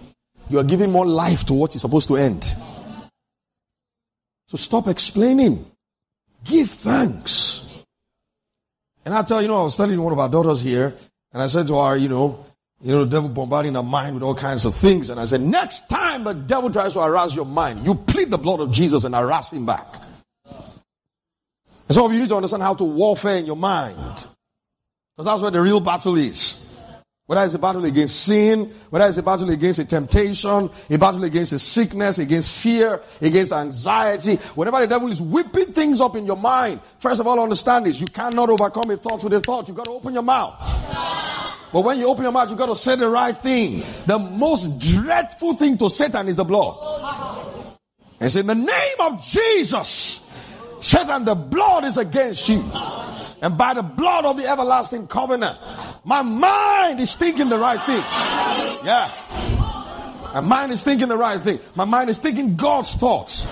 [0.48, 2.44] You are giving more life to what is supposed to end.
[4.46, 5.68] So stop explaining.
[6.44, 7.62] Give thanks.
[9.04, 10.94] And I tell you, know, I was telling one of our daughters here,
[11.32, 12.46] and I said to her, you know,
[12.82, 15.10] you know, the devil bombarding our mind with all kinds of things.
[15.10, 18.38] And I said, next time the devil tries to harass your mind, you plead the
[18.38, 20.05] blood of Jesus and harass him back.
[21.88, 24.26] And some of you need to understand how to warfare in your mind.
[25.16, 26.62] Because that's where the real battle is.
[27.26, 31.24] Whether it's a battle against sin, whether it's a battle against a temptation, a battle
[31.24, 36.24] against a sickness, against fear, against anxiety, whenever the devil is whipping things up in
[36.24, 39.66] your mind, first of all understand this, you cannot overcome a thought with a thought.
[39.66, 40.54] You gotta open your mouth.
[41.72, 43.82] But when you open your mouth, you got to say the right thing.
[44.06, 47.76] The most dreadful thing to Satan is the blood.
[48.20, 50.25] And say, in the name of Jesus,
[50.80, 52.64] Satan, the blood is against you.
[53.42, 55.58] And by the blood of the everlasting covenant,
[56.04, 58.02] my mind is thinking the right thing.
[58.84, 59.12] Yeah.
[60.34, 61.60] My mind is thinking the right thing.
[61.74, 63.46] My mind is thinking God's thoughts.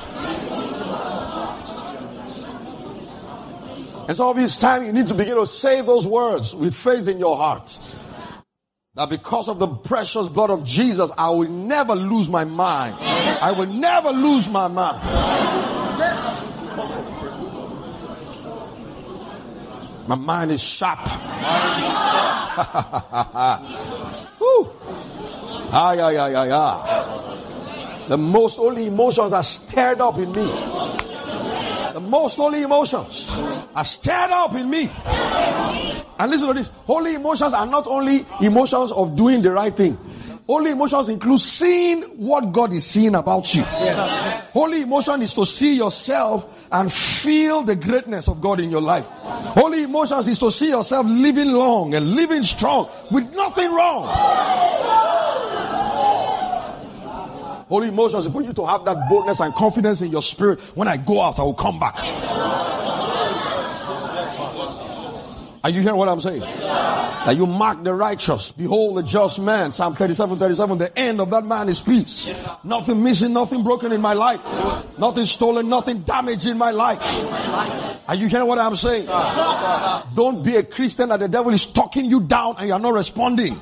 [4.07, 7.19] And so this time you need to begin to say those words with faith in
[7.19, 7.79] your heart.
[8.97, 12.97] That because of the precious blood of Jesus, I will never lose my mind.
[13.01, 15.01] I will never lose my mind.
[20.07, 20.99] My mind is sharp.
[24.39, 24.71] Woo.
[25.73, 28.07] Ah, yeah, yeah, yeah, yeah.
[28.09, 30.45] The most holy emotions are stirred up in me.
[31.95, 33.31] The most holy emotions
[33.75, 34.91] are stirred up in me.
[36.19, 36.71] And listen to this.
[36.87, 39.97] Holy emotions are not only emotions of doing the right thing.
[40.47, 43.63] Holy emotions include seeing what God is seeing about you.
[43.63, 44.53] Yes.
[44.53, 49.07] Holy emotion is to see yourself and feel the greatness of God in your life.
[49.07, 54.05] Holy emotions is to see yourself living long and living strong with nothing wrong.
[57.69, 60.61] Holy emotions is for you to have that boldness and confidence in your spirit.
[60.77, 61.99] When I go out, I will come back.
[65.65, 66.43] Are you hearing what I'm saying?
[67.25, 68.53] That you mark the righteous.
[68.53, 69.73] Behold the just man.
[69.73, 70.79] Psalm 37, 37.
[70.79, 72.29] The end of that man is peace.
[72.63, 74.43] Nothing missing, nothing broken in my life.
[74.99, 77.01] Nothing stolen, nothing damaged in my life.
[78.07, 79.07] Are you hearing what I'm saying?
[80.15, 83.59] Don't be a Christian that the devil is talking you down and you're not responding.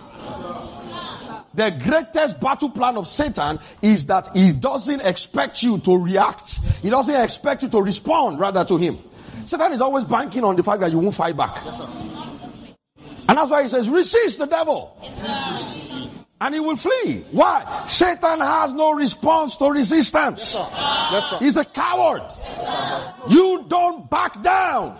[1.54, 6.58] The greatest battle plan of Satan is that he doesn't expect you to react.
[6.80, 8.98] He doesn't expect you to respond rather to him.
[9.44, 11.62] Satan is always banking on the fact that you won't fight back.
[13.28, 14.98] And that's why he says, resist the devil.
[16.40, 17.24] And he will flee.
[17.30, 17.84] Why?
[17.86, 20.54] Satan has no response to resistance.
[20.54, 22.22] Yes, He's a coward.
[23.28, 24.98] You don't back down.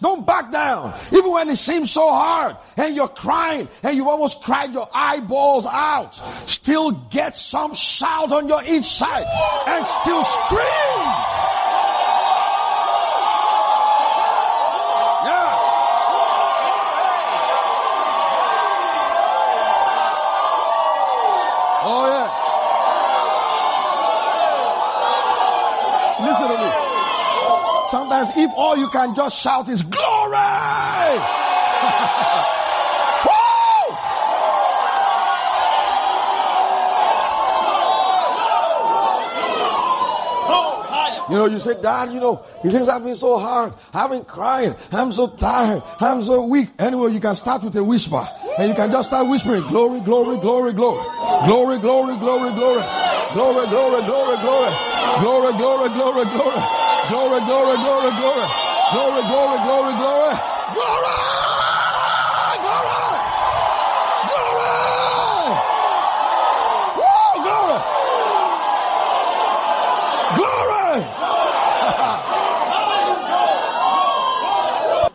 [0.00, 0.98] Don't back down.
[1.12, 5.64] Even when it seems so hard and you're crying and you've almost cried your eyeballs
[5.64, 9.24] out, still get some shout on your inside
[9.68, 11.61] and still scream.
[27.92, 30.00] Sometimes if all you can just shout is glory!
[41.28, 43.74] You know, you say, Dad, you know, things have been so hard.
[43.92, 44.74] I've been crying.
[44.90, 45.82] I'm so tired.
[46.00, 46.70] I'm so weak.
[46.78, 48.26] Anyway, you can start with a whisper.
[48.58, 51.04] And you can just start whispering, glory, glory, glory, glory.
[51.44, 52.82] Glory, glory, glory, glory.
[53.34, 54.74] Glory, glory, glory, glory.
[55.20, 56.91] Glory, glory, glory, glory.
[57.08, 58.46] Glory, glory, glory, glory.
[58.92, 60.34] Glory, glory, glory, glory.
[60.72, 61.18] Glory!
[62.62, 63.08] Glory!
[70.36, 71.00] Glory!
[71.02, 71.02] Woo,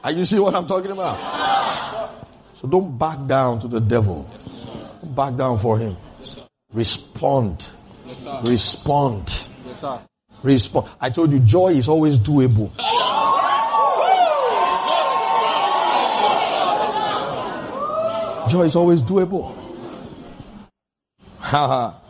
[0.03, 1.17] and you see what I'm talking about?
[2.61, 4.29] So don't back down to the devil.
[5.01, 5.95] Don't back down for him.
[6.73, 7.65] Respond.
[8.43, 9.21] Respond.
[10.43, 10.87] Respond.
[10.99, 12.71] I told you, joy is always doable.
[18.49, 19.55] Joy is always doable.
[21.39, 22.01] Ha ha.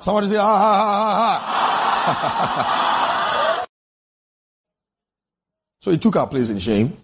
[0.00, 0.88] Somebody say, ha ha
[2.04, 3.66] ha ha.
[5.82, 6.96] so he took our place in shame,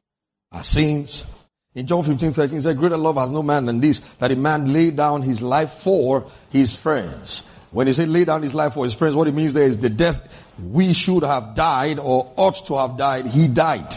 [0.53, 1.27] our sins.
[1.75, 4.37] In John 15, 13, he said, Greater love has no man than this, that a
[4.37, 7.45] man lay down his life for his friends.
[7.71, 9.79] When he said lay down his life for his friends, what it means there is
[9.79, 10.27] the death
[10.59, 13.95] we should have died or ought to have died, he died.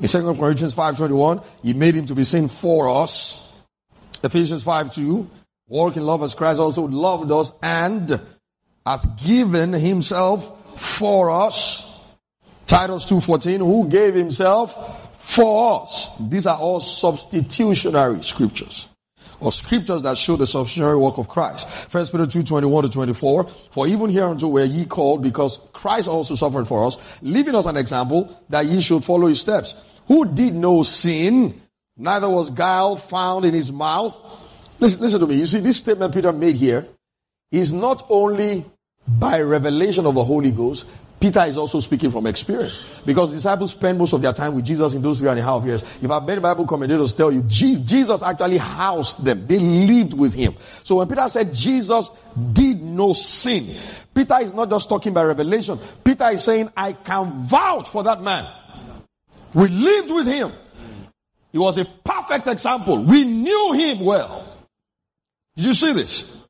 [0.00, 3.52] In 2 Corinthians 5.21, he made him to be sin for us.
[4.22, 5.26] Ephesians 5.2,
[5.68, 8.20] walk in love as Christ also loved us and
[8.84, 11.86] hath given himself for us.
[12.66, 16.08] Titus 2.14, who gave himself for us.
[16.18, 18.89] These are all substitutionary scriptures
[19.40, 21.68] or scriptures that show the substitutionary work of Christ.
[21.68, 23.48] First Peter 2, 21 to 24.
[23.70, 27.76] For even hereunto were ye called because Christ also suffered for us, leaving us an
[27.76, 29.74] example that ye should follow his steps.
[30.06, 31.60] Who did no sin,
[31.96, 34.16] neither was guile found in his mouth.
[34.78, 35.36] Listen, listen to me.
[35.36, 36.86] You see, this statement Peter made here
[37.50, 38.64] is not only
[39.06, 40.84] by revelation of the Holy Ghost,
[41.20, 44.94] Peter is also speaking from experience because disciples spend most of their time with Jesus
[44.94, 45.84] in those three and a half years.
[46.00, 49.46] If I've many Bible commentators tell you, Jesus actually housed them.
[49.46, 50.56] They lived with him.
[50.82, 52.10] So when Peter said Jesus
[52.54, 53.76] did no sin,
[54.14, 55.78] Peter is not just talking by revelation.
[56.02, 58.50] Peter is saying, I can vouch for that man.
[59.52, 60.52] We lived with him.
[61.52, 63.04] He was a perfect example.
[63.04, 64.46] We knew him well.
[65.56, 66.40] Did you see this?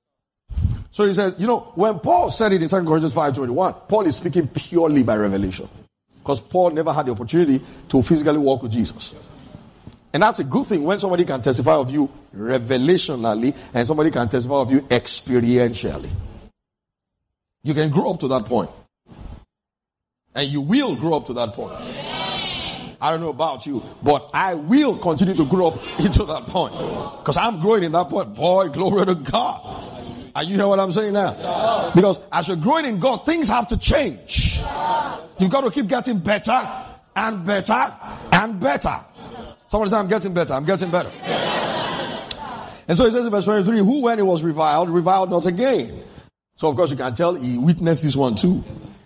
[0.93, 4.17] So he says, you know, when Paul said it in 2 Corinthians 5.21, Paul is
[4.17, 5.69] speaking purely by revelation.
[6.19, 9.15] Because Paul never had the opportunity to physically walk with Jesus.
[10.13, 14.29] And that's a good thing when somebody can testify of you revelationally and somebody can
[14.29, 16.11] testify of you experientially.
[17.63, 18.71] You can grow up to that point.
[20.35, 21.75] And you will grow up to that point.
[23.03, 26.75] I don't know about you, but I will continue to grow up into that point.
[27.19, 28.35] Because I'm growing in that point.
[28.35, 29.90] Boy, glory to God.
[30.35, 31.91] Are you hear what I'm saying now?
[31.95, 34.61] Because as you're growing in God, things have to change.
[35.39, 37.95] You've got to keep getting better and better
[38.33, 39.05] and better.
[39.69, 41.11] Somebody say, I'm getting better, I'm getting better.
[42.89, 46.03] And so he says in verse 23, who when he was reviled, reviled not again.
[46.57, 48.65] So of course you can tell he witnessed this one too.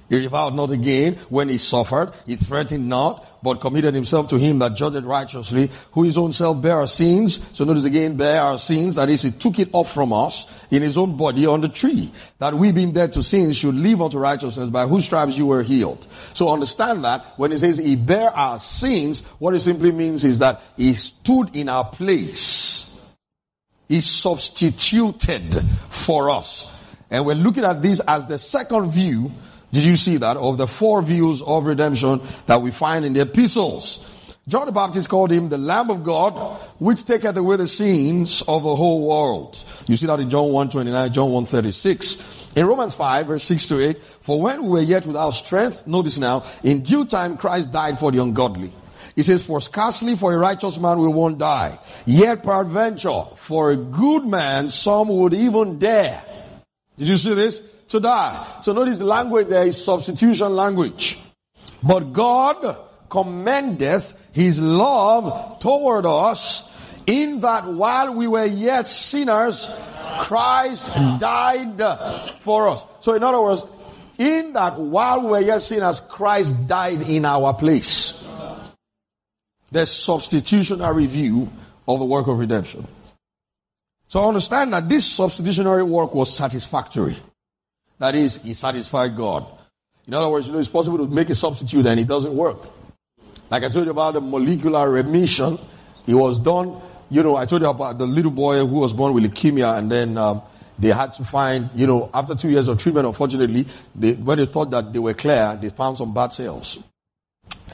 [0.09, 2.13] He reviled not again when he suffered.
[2.27, 6.61] He threatened not, but committed himself to him that judged righteously, who his own self
[6.61, 7.41] bare our sins.
[7.53, 8.95] So notice again, bear our sins.
[8.97, 12.13] That is, he took it off from us in his own body on the tree.
[12.39, 15.63] That we being dead to sins should live unto righteousness by whose stripes you were
[15.63, 16.07] healed.
[16.35, 20.39] So understand that when he says he bare our sins, what it simply means is
[20.41, 22.95] that he stood in our place.
[23.89, 26.71] He substituted for us.
[27.11, 29.31] And we're looking at this as the second view
[29.75, 30.37] did you see that?
[30.37, 34.09] Of the four views of redemption that we find in the epistles.
[34.47, 38.63] John the Baptist called him the Lamb of God, which taketh away the sins of
[38.63, 39.59] the whole world.
[39.89, 42.57] You see that in John 1.29, John 1.36.
[42.57, 46.19] In Romans 5, verse 6 to 8, for when we were yet without strength, notice
[46.19, 48.73] now, in due time Christ died for the ungodly.
[49.17, 51.81] He says, for scarcely for a righteous man will one die.
[52.07, 56.23] Yet peradventure, for a good man, some would even dare.
[56.97, 57.61] Did you see this?
[57.95, 58.59] To die.
[58.63, 61.19] So notice language there is substitution language.
[61.83, 62.77] But God
[63.09, 66.71] commendeth his love toward us
[67.07, 69.71] in that while we were yet sinners,
[70.23, 71.79] Christ died
[72.41, 72.85] for us.
[73.01, 73.63] So in other words,
[74.19, 78.21] in that while we were yet sinners, Christ died in our place.
[79.71, 81.51] The substitutionary view
[81.87, 82.87] of the work of redemption.
[84.09, 87.17] So understand that this substitutionary work was satisfactory.
[88.05, 89.47] That is, he satisfied God.
[90.07, 92.59] In other words, you know, it's possible to make a substitute and it doesn't work.
[93.49, 95.59] Like I told you about the molecular remission,
[96.07, 96.83] it was done.
[97.09, 99.91] You know, I told you about the little boy who was born with leukemia and
[99.91, 100.43] then um,
[100.79, 104.45] they had to find, you know, after two years of treatment, unfortunately, they, when they
[104.45, 106.79] thought that they were clear, they found some bad cells.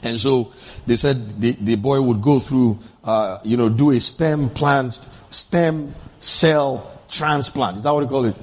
[0.01, 0.53] And so
[0.87, 4.97] they said the, the boy would go through, uh, you know, do a stem plant,
[5.29, 7.79] stem cell transplant.
[7.79, 8.35] Is that what they call it?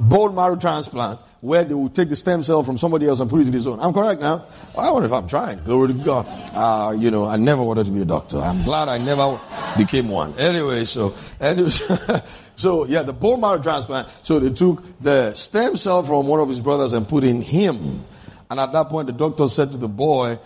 [0.00, 3.40] Bone marrow transplant where they will take the stem cell from somebody else and put
[3.40, 3.80] it in his own.
[3.80, 4.46] I'm correct now.
[4.76, 5.62] I wonder if I'm trying.
[5.64, 6.26] Glory to God.
[6.54, 8.38] Uh, you know, I never wanted to be a doctor.
[8.38, 9.40] I'm glad I never
[9.76, 10.38] became one.
[10.38, 11.70] Anyway, so, anyway,
[12.56, 14.08] so yeah, the bone marrow transplant.
[14.22, 18.04] So they took the stem cell from one of his brothers and put in him.
[18.50, 20.38] And at that point, the doctor said to the boy,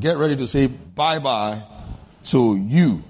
[0.00, 1.62] get ready to say bye bye
[2.24, 3.02] to you.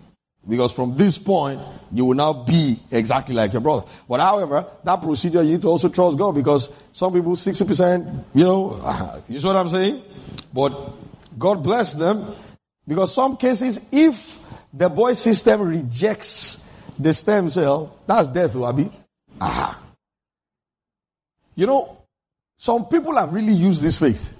[0.49, 1.61] Because from this point,
[1.93, 3.87] you will now be exactly like your brother.
[4.09, 8.45] But however, that procedure, you need to also trust God because some people, 60%, you
[8.45, 10.03] know, you see what I'm saying?
[10.55, 10.93] But
[11.39, 12.35] God bless them
[12.87, 14.39] because some cases, if
[14.73, 16.59] the boy system rejects
[16.99, 18.91] the stem cell, that's death, oh, Wabi.
[19.41, 19.83] Aha.
[21.57, 21.99] You know,
[22.57, 24.33] some people have really used this faith.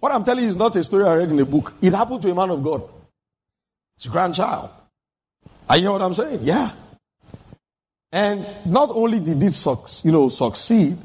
[0.00, 1.74] What I'm telling you is not a story I read in a book.
[1.80, 2.88] It happened to a man of God.
[3.96, 4.70] His grandchild.
[5.68, 6.40] I know what I'm saying?
[6.42, 6.72] Yeah.
[8.10, 9.66] And not only did it
[10.02, 10.96] you know, succeed,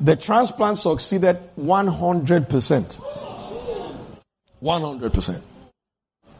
[0.00, 3.00] the transplant succeeded 100%.
[4.62, 5.42] 100%.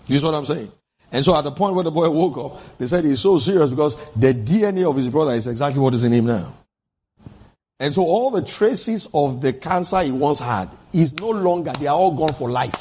[0.06, 0.72] This is what I'm saying.
[1.12, 3.70] And so at the point where the boy woke up, they said he's so serious
[3.70, 6.56] because the DNA of his brother is exactly what is in him now.
[7.78, 11.86] And so all the traces of the cancer he once had is no longer, they
[11.86, 12.74] are all gone for life.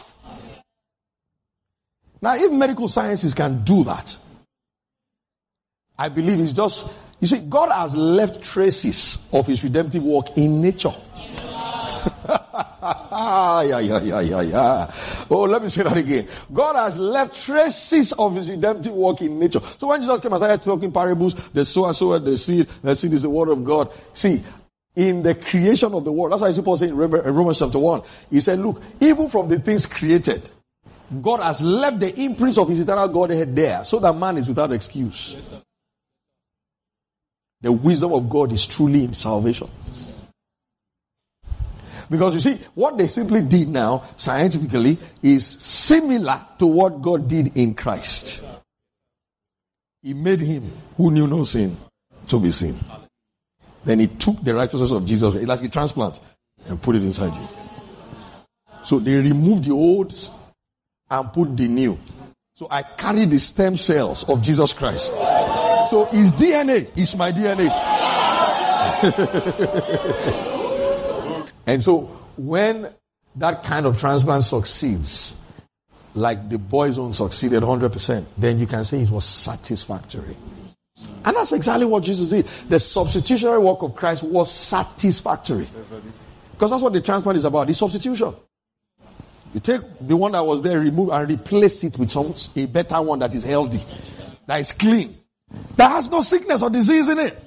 [2.22, 4.18] Now, if medical sciences can do that,
[6.00, 6.88] I believe it's just,
[7.20, 10.96] you see, God has left traces of his redemptive work in nature.
[12.32, 14.94] yeah, yeah, yeah, yeah, yeah.
[15.30, 16.30] Oh, let me say that again.
[16.54, 19.60] God has left traces of his redemptive work in nature.
[19.78, 23.12] So when Jesus came and started talking parables, the sower, sower, the seed, the seed
[23.12, 23.92] is the word of God.
[24.14, 24.42] See,
[24.96, 27.78] in the creation of the world, that's why I see Paul saying in Romans chapter
[27.78, 30.50] 1, he said, look, even from the things created,
[31.22, 34.72] God has left the imprints of his eternal Godhead there, so that man is without
[34.72, 35.34] excuse.
[35.36, 35.54] Yes,
[37.62, 39.70] the wisdom of God is truly in salvation.
[42.10, 47.56] Because you see, what they simply did now, scientifically, is similar to what God did
[47.56, 48.42] in Christ.
[50.02, 51.78] He made him who knew no sin
[52.28, 52.80] to be sin.
[53.86, 56.20] Then he took the righteousness of Jesus, like a transplant,
[56.68, 57.48] and put it inside you.
[58.84, 60.14] So they removed the old
[61.10, 62.00] and put the new.
[62.56, 65.14] So I carry the stem cells of Jesus Christ.
[65.90, 67.70] So his DNA is my DNA.
[71.66, 72.02] and so
[72.38, 72.94] when
[73.36, 75.36] that kind of transplant succeeds,
[76.14, 80.38] like the boy's own succeeded 100%, then you can say it was satisfactory.
[81.26, 82.48] And that's exactly what Jesus did.
[82.68, 85.68] The substitutionary work of Christ was satisfactory.
[86.52, 88.36] Because that's what the transplant is about, the substitution.
[89.54, 93.02] You take the one that was there, remove and replace it with some a better
[93.02, 93.84] one that is healthy,
[94.46, 95.19] that is clean.
[95.78, 97.44] That has no sickness or disease in it.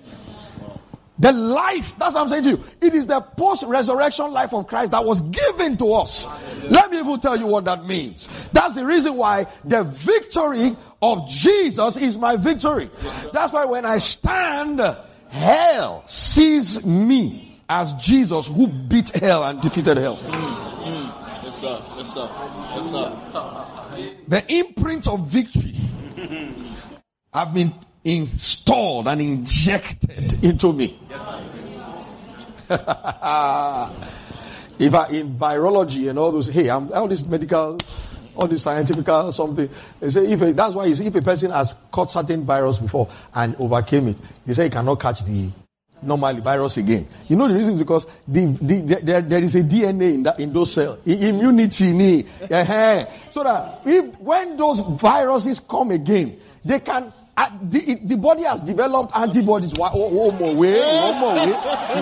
[1.19, 2.65] The life, that's what I'm saying to you.
[2.81, 6.27] It is the post-resurrection life of Christ that was given to us.
[6.65, 8.29] Let me even tell you what that means.
[8.53, 12.91] That's the reason why the victory of Jesus is my victory.
[13.33, 14.81] That's why when I stand,
[15.29, 20.19] hell sees me as Jesus who beat hell and defeated hell.
[20.23, 21.83] Yes, sir.
[21.97, 22.29] Yes, sir.
[22.75, 24.17] Yes, sir.
[24.27, 25.77] The imprint of victory
[27.33, 27.73] I've been
[28.05, 30.99] installed and injected into me.
[34.79, 37.79] if I, in virology and all those, hey, I'm all this medical,
[38.35, 39.69] all this scientific something.
[40.01, 42.79] They say if a, that's why you see, if a person has caught certain virus
[42.79, 45.51] before and overcame it, they say he cannot catch the
[46.03, 47.07] normal virus again.
[47.29, 50.23] You know the reason is because the, the, the, there, there is a DNA in
[50.25, 52.27] that in those cells, immunity.
[53.33, 58.63] So that if when those viruses come again, they can uh, the, the body has
[58.63, 59.73] developed antibodies.
[59.75, 61.53] One, one more way, one more way,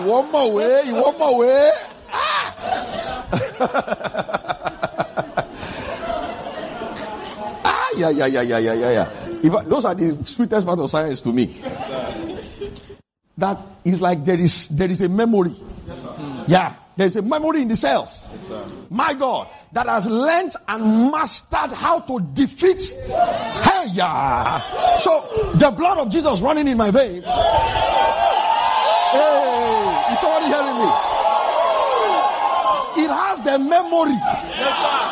[0.00, 1.70] one more way, one more way.
[2.12, 3.26] Ah!
[7.64, 9.08] ah, yeah, yeah, yeah, yeah, yeah, yeah, yeah.
[9.42, 11.62] If I, those are the sweetest part of science to me.
[13.38, 15.54] That is like there is there is a memory.
[16.46, 18.26] Yeah, there's a memory in the cells.
[18.90, 22.82] My God, that has learned and mastered how to defeat.
[22.92, 24.98] Hey, yeah.
[24.98, 27.24] So the blood of Jesus running in my veins.
[27.24, 27.32] Hey,
[30.12, 30.90] is somebody hearing me?
[33.02, 34.18] It has the memory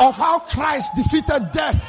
[0.06, 1.88] of how Christ defeated death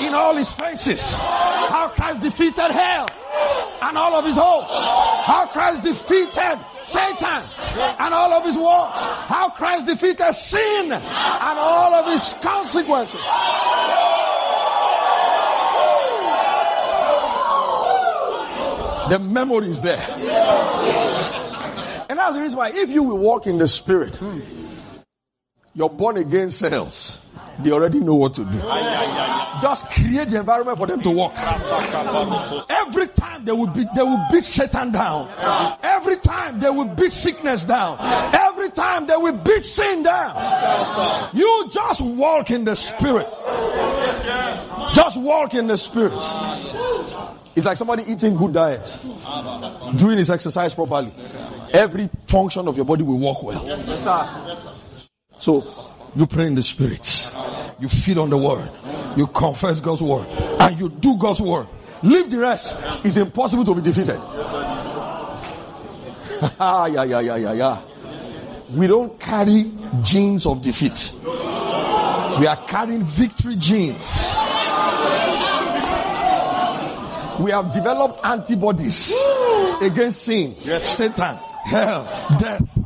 [0.00, 1.18] in all his faces.
[1.18, 3.08] How Christ defeated hell
[3.82, 4.76] and all of his hosts.
[5.24, 7.44] How Christ defeated Satan
[7.98, 9.04] and all of his works.
[9.26, 13.20] How Christ defeated sin and all of his consequences.
[19.10, 20.06] The memory is there.
[22.10, 24.18] And that's the reason why if you will walk in the spirit,
[25.74, 27.18] your born again cells
[27.60, 28.58] they already know what to do.
[29.60, 31.32] Just create the environment for them to work.
[32.68, 35.28] Every time they will beat, they will beat Satan down.
[35.82, 37.98] Every time they will beat sickness down.
[38.34, 41.30] Every time they will beat sin down.
[41.34, 43.28] You just walk in the spirit.
[44.94, 46.12] Just walk in the spirit.
[47.56, 48.98] It's like somebody eating good diet,
[49.96, 51.12] doing his exercise properly.
[51.72, 53.66] Every function of your body will work well.
[55.40, 55.62] So
[56.18, 57.30] you pray in the spirit.
[57.78, 58.68] You feed on the word.
[59.16, 60.26] You confess God's word.
[60.58, 61.68] And you do God's word.
[62.02, 62.76] Leave the rest.
[63.04, 64.20] It's impossible to be defeated.
[66.58, 67.80] yeah, yeah, yeah, yeah, yeah.
[68.74, 71.12] We don't carry genes of defeat.
[71.24, 74.34] We are carrying victory genes.
[77.38, 79.14] We have developed antibodies
[79.80, 80.96] against sin, yes.
[80.96, 82.02] Satan, hell,
[82.40, 82.78] death.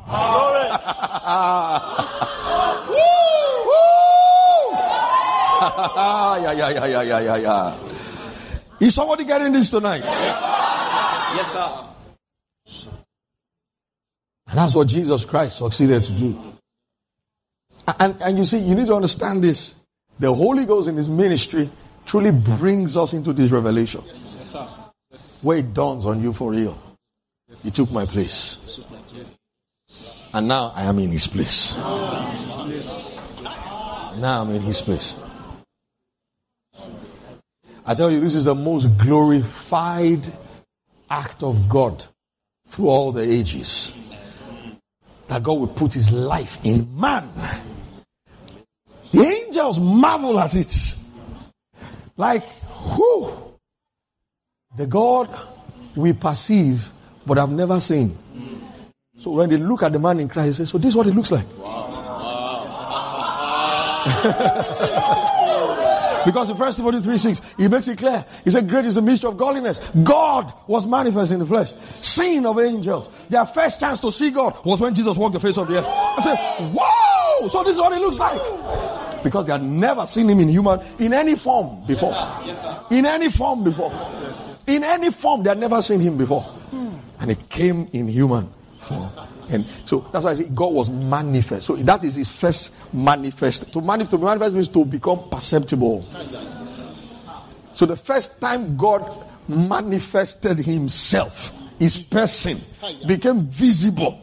[5.94, 7.78] Yeah, yeah, yeah, yeah, yeah, yeah, yeah.
[8.80, 10.02] Is somebody getting this tonight?
[10.02, 11.86] Yes, sir.
[14.48, 16.38] And that's what Jesus Christ succeeded to do.
[17.98, 19.74] And, and you see, you need to understand this.
[20.18, 21.70] The Holy Ghost in His ministry
[22.06, 24.02] truly brings us into this revelation.
[24.06, 24.56] Yes,
[25.42, 26.78] where it dawns on you for real.
[27.62, 28.58] He took my place.
[30.34, 31.76] And now I am in His place.
[31.76, 32.32] Now
[34.42, 35.14] I'm in His place.
[37.84, 40.20] I tell you, this is the most glorified
[41.10, 42.04] act of God
[42.68, 43.90] through all the ages.
[45.28, 47.28] That God would put his life in man.
[49.10, 50.94] The angels marvel at it.
[52.16, 53.32] Like, who?
[54.76, 55.28] The God
[55.96, 56.88] we perceive
[57.26, 58.16] but have never seen.
[59.18, 61.08] So when they look at the man in Christ, they say, So this is what
[61.08, 61.46] it looks like.
[61.58, 61.88] Wow.
[66.24, 68.24] Because in 1 Timothy 3 6, he makes it clear.
[68.44, 69.80] He said, Great is the mystery of godliness.
[70.02, 71.72] God was manifest in the flesh.
[72.00, 73.08] Seen of angels.
[73.28, 75.86] Their first chance to see God was when Jesus walked the face of the earth.
[75.86, 77.48] I said, Whoa!
[77.48, 79.22] So this is what it looks like.
[79.22, 82.12] Because they had never seen him in human, in any form before.
[82.44, 82.78] Yes, sir.
[82.90, 83.92] In any form before.
[84.66, 86.46] In any form, they had never seen him before.
[87.20, 89.10] And he came in human form.
[89.48, 91.66] And so that's why I say God was manifest.
[91.66, 93.72] So that is his first manifest.
[93.72, 96.06] To manifest, to manifest means to become perceptible.
[97.74, 102.60] So the first time God manifested himself, his person
[103.06, 104.20] became visible,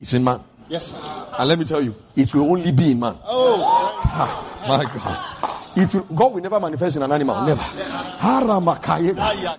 [0.00, 0.42] it's in man.
[0.68, 0.94] Yes.
[1.38, 3.16] And let me tell you, it will only be in man.
[3.24, 3.58] Oh,
[4.66, 5.47] my God.
[5.78, 7.36] It will, God will never manifest in an animal.
[7.36, 7.46] Ah.
[7.46, 7.64] Never.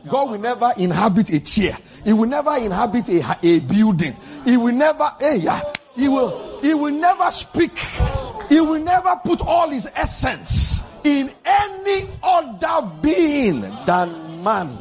[0.10, 1.78] God will never inhabit a chair.
[2.04, 4.16] He will never inhabit a, a building.
[4.44, 5.62] He will never, eh, hey,
[5.96, 7.78] he will, he will never speak.
[8.50, 14.78] He will never put all his essence in any other being than man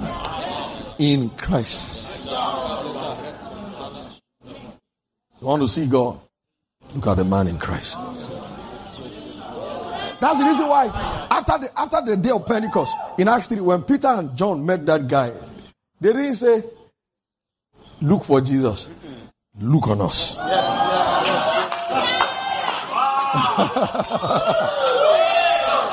[0.98, 2.26] in Christ.
[5.40, 6.18] You want to see God?
[6.94, 7.94] Look at the man in Christ.
[10.20, 10.86] That's the reason why
[11.30, 14.84] after the after the day of Pentecost in Acts 3, when Peter and John met
[14.86, 15.32] that guy,
[16.00, 16.64] they didn't say,
[18.00, 18.88] Look for Jesus.
[19.60, 20.36] Look on us.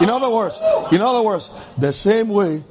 [0.01, 0.59] in other words,
[0.91, 2.63] in other words, the same way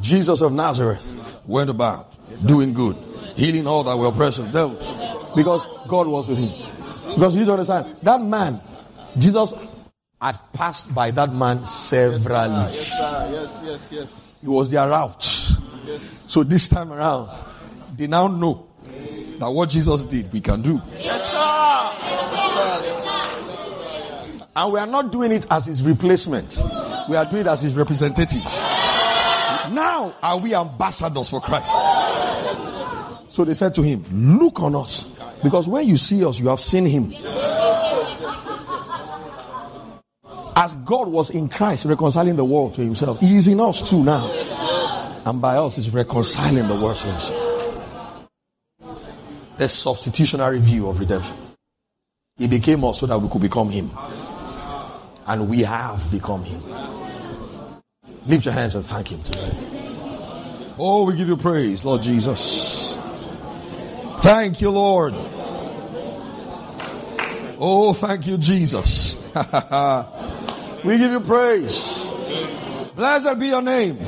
[0.00, 1.14] Jesus of Nazareth
[1.46, 2.12] went about
[2.44, 2.96] doing good,
[3.36, 6.52] healing all that were oppressed of devils, because God was with him.
[7.14, 8.60] Because you don't understand, that man,
[9.18, 9.52] Jesus
[10.20, 12.72] had passed by that man severally.
[12.72, 13.30] Yes, sir.
[13.32, 14.34] Yes, yes, yes.
[14.42, 15.50] It was their route.
[15.86, 16.02] Yes.
[16.28, 17.30] So this time around,
[17.96, 18.66] they now know
[19.38, 20.80] that what Jesus did, we can do.
[20.98, 21.36] Yes, sir.
[22.02, 22.80] Yes, sir.
[22.84, 23.02] Yes,
[24.38, 24.46] sir.
[24.56, 26.58] And we are not doing it as his replacement.
[27.08, 28.44] We are doing it as his representative.
[29.72, 31.70] Now are we ambassadors for Christ.
[33.32, 35.06] So they said to him, look on us.
[35.42, 37.14] Because when you see us, you have seen him.
[40.56, 44.02] As God was in Christ reconciling the world to himself, he is in us too
[44.02, 44.30] now.
[45.26, 48.26] And by us, he's reconciling the world to himself.
[49.58, 51.36] The substitutionary view of redemption.
[52.38, 53.90] He became us so that we could become him.
[55.26, 56.62] And we have become him.
[58.26, 59.52] Lift your hands and thank him today.
[60.78, 62.96] Oh, we give you praise, Lord Jesus.
[64.20, 65.14] Thank you, Lord.
[67.62, 69.16] Oh, thank you, Jesus.
[70.84, 72.04] we give you praise.
[72.94, 73.98] Blessed be your name.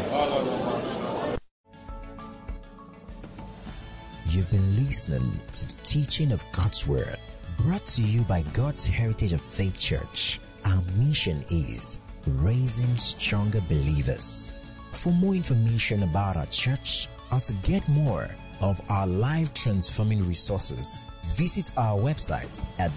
[4.26, 7.18] You've been listening to the teaching of God's Word
[7.58, 10.40] brought to you by God's Heritage of Faith Church.
[10.64, 14.54] Our mission is raising stronger believers.
[14.92, 18.28] For more information about our church or to get more
[18.60, 20.98] of our life transforming resources,
[21.36, 22.90] visit our website at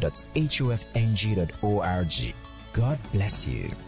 [0.00, 0.84] www.hofng.org.
[2.72, 3.87] God bless you.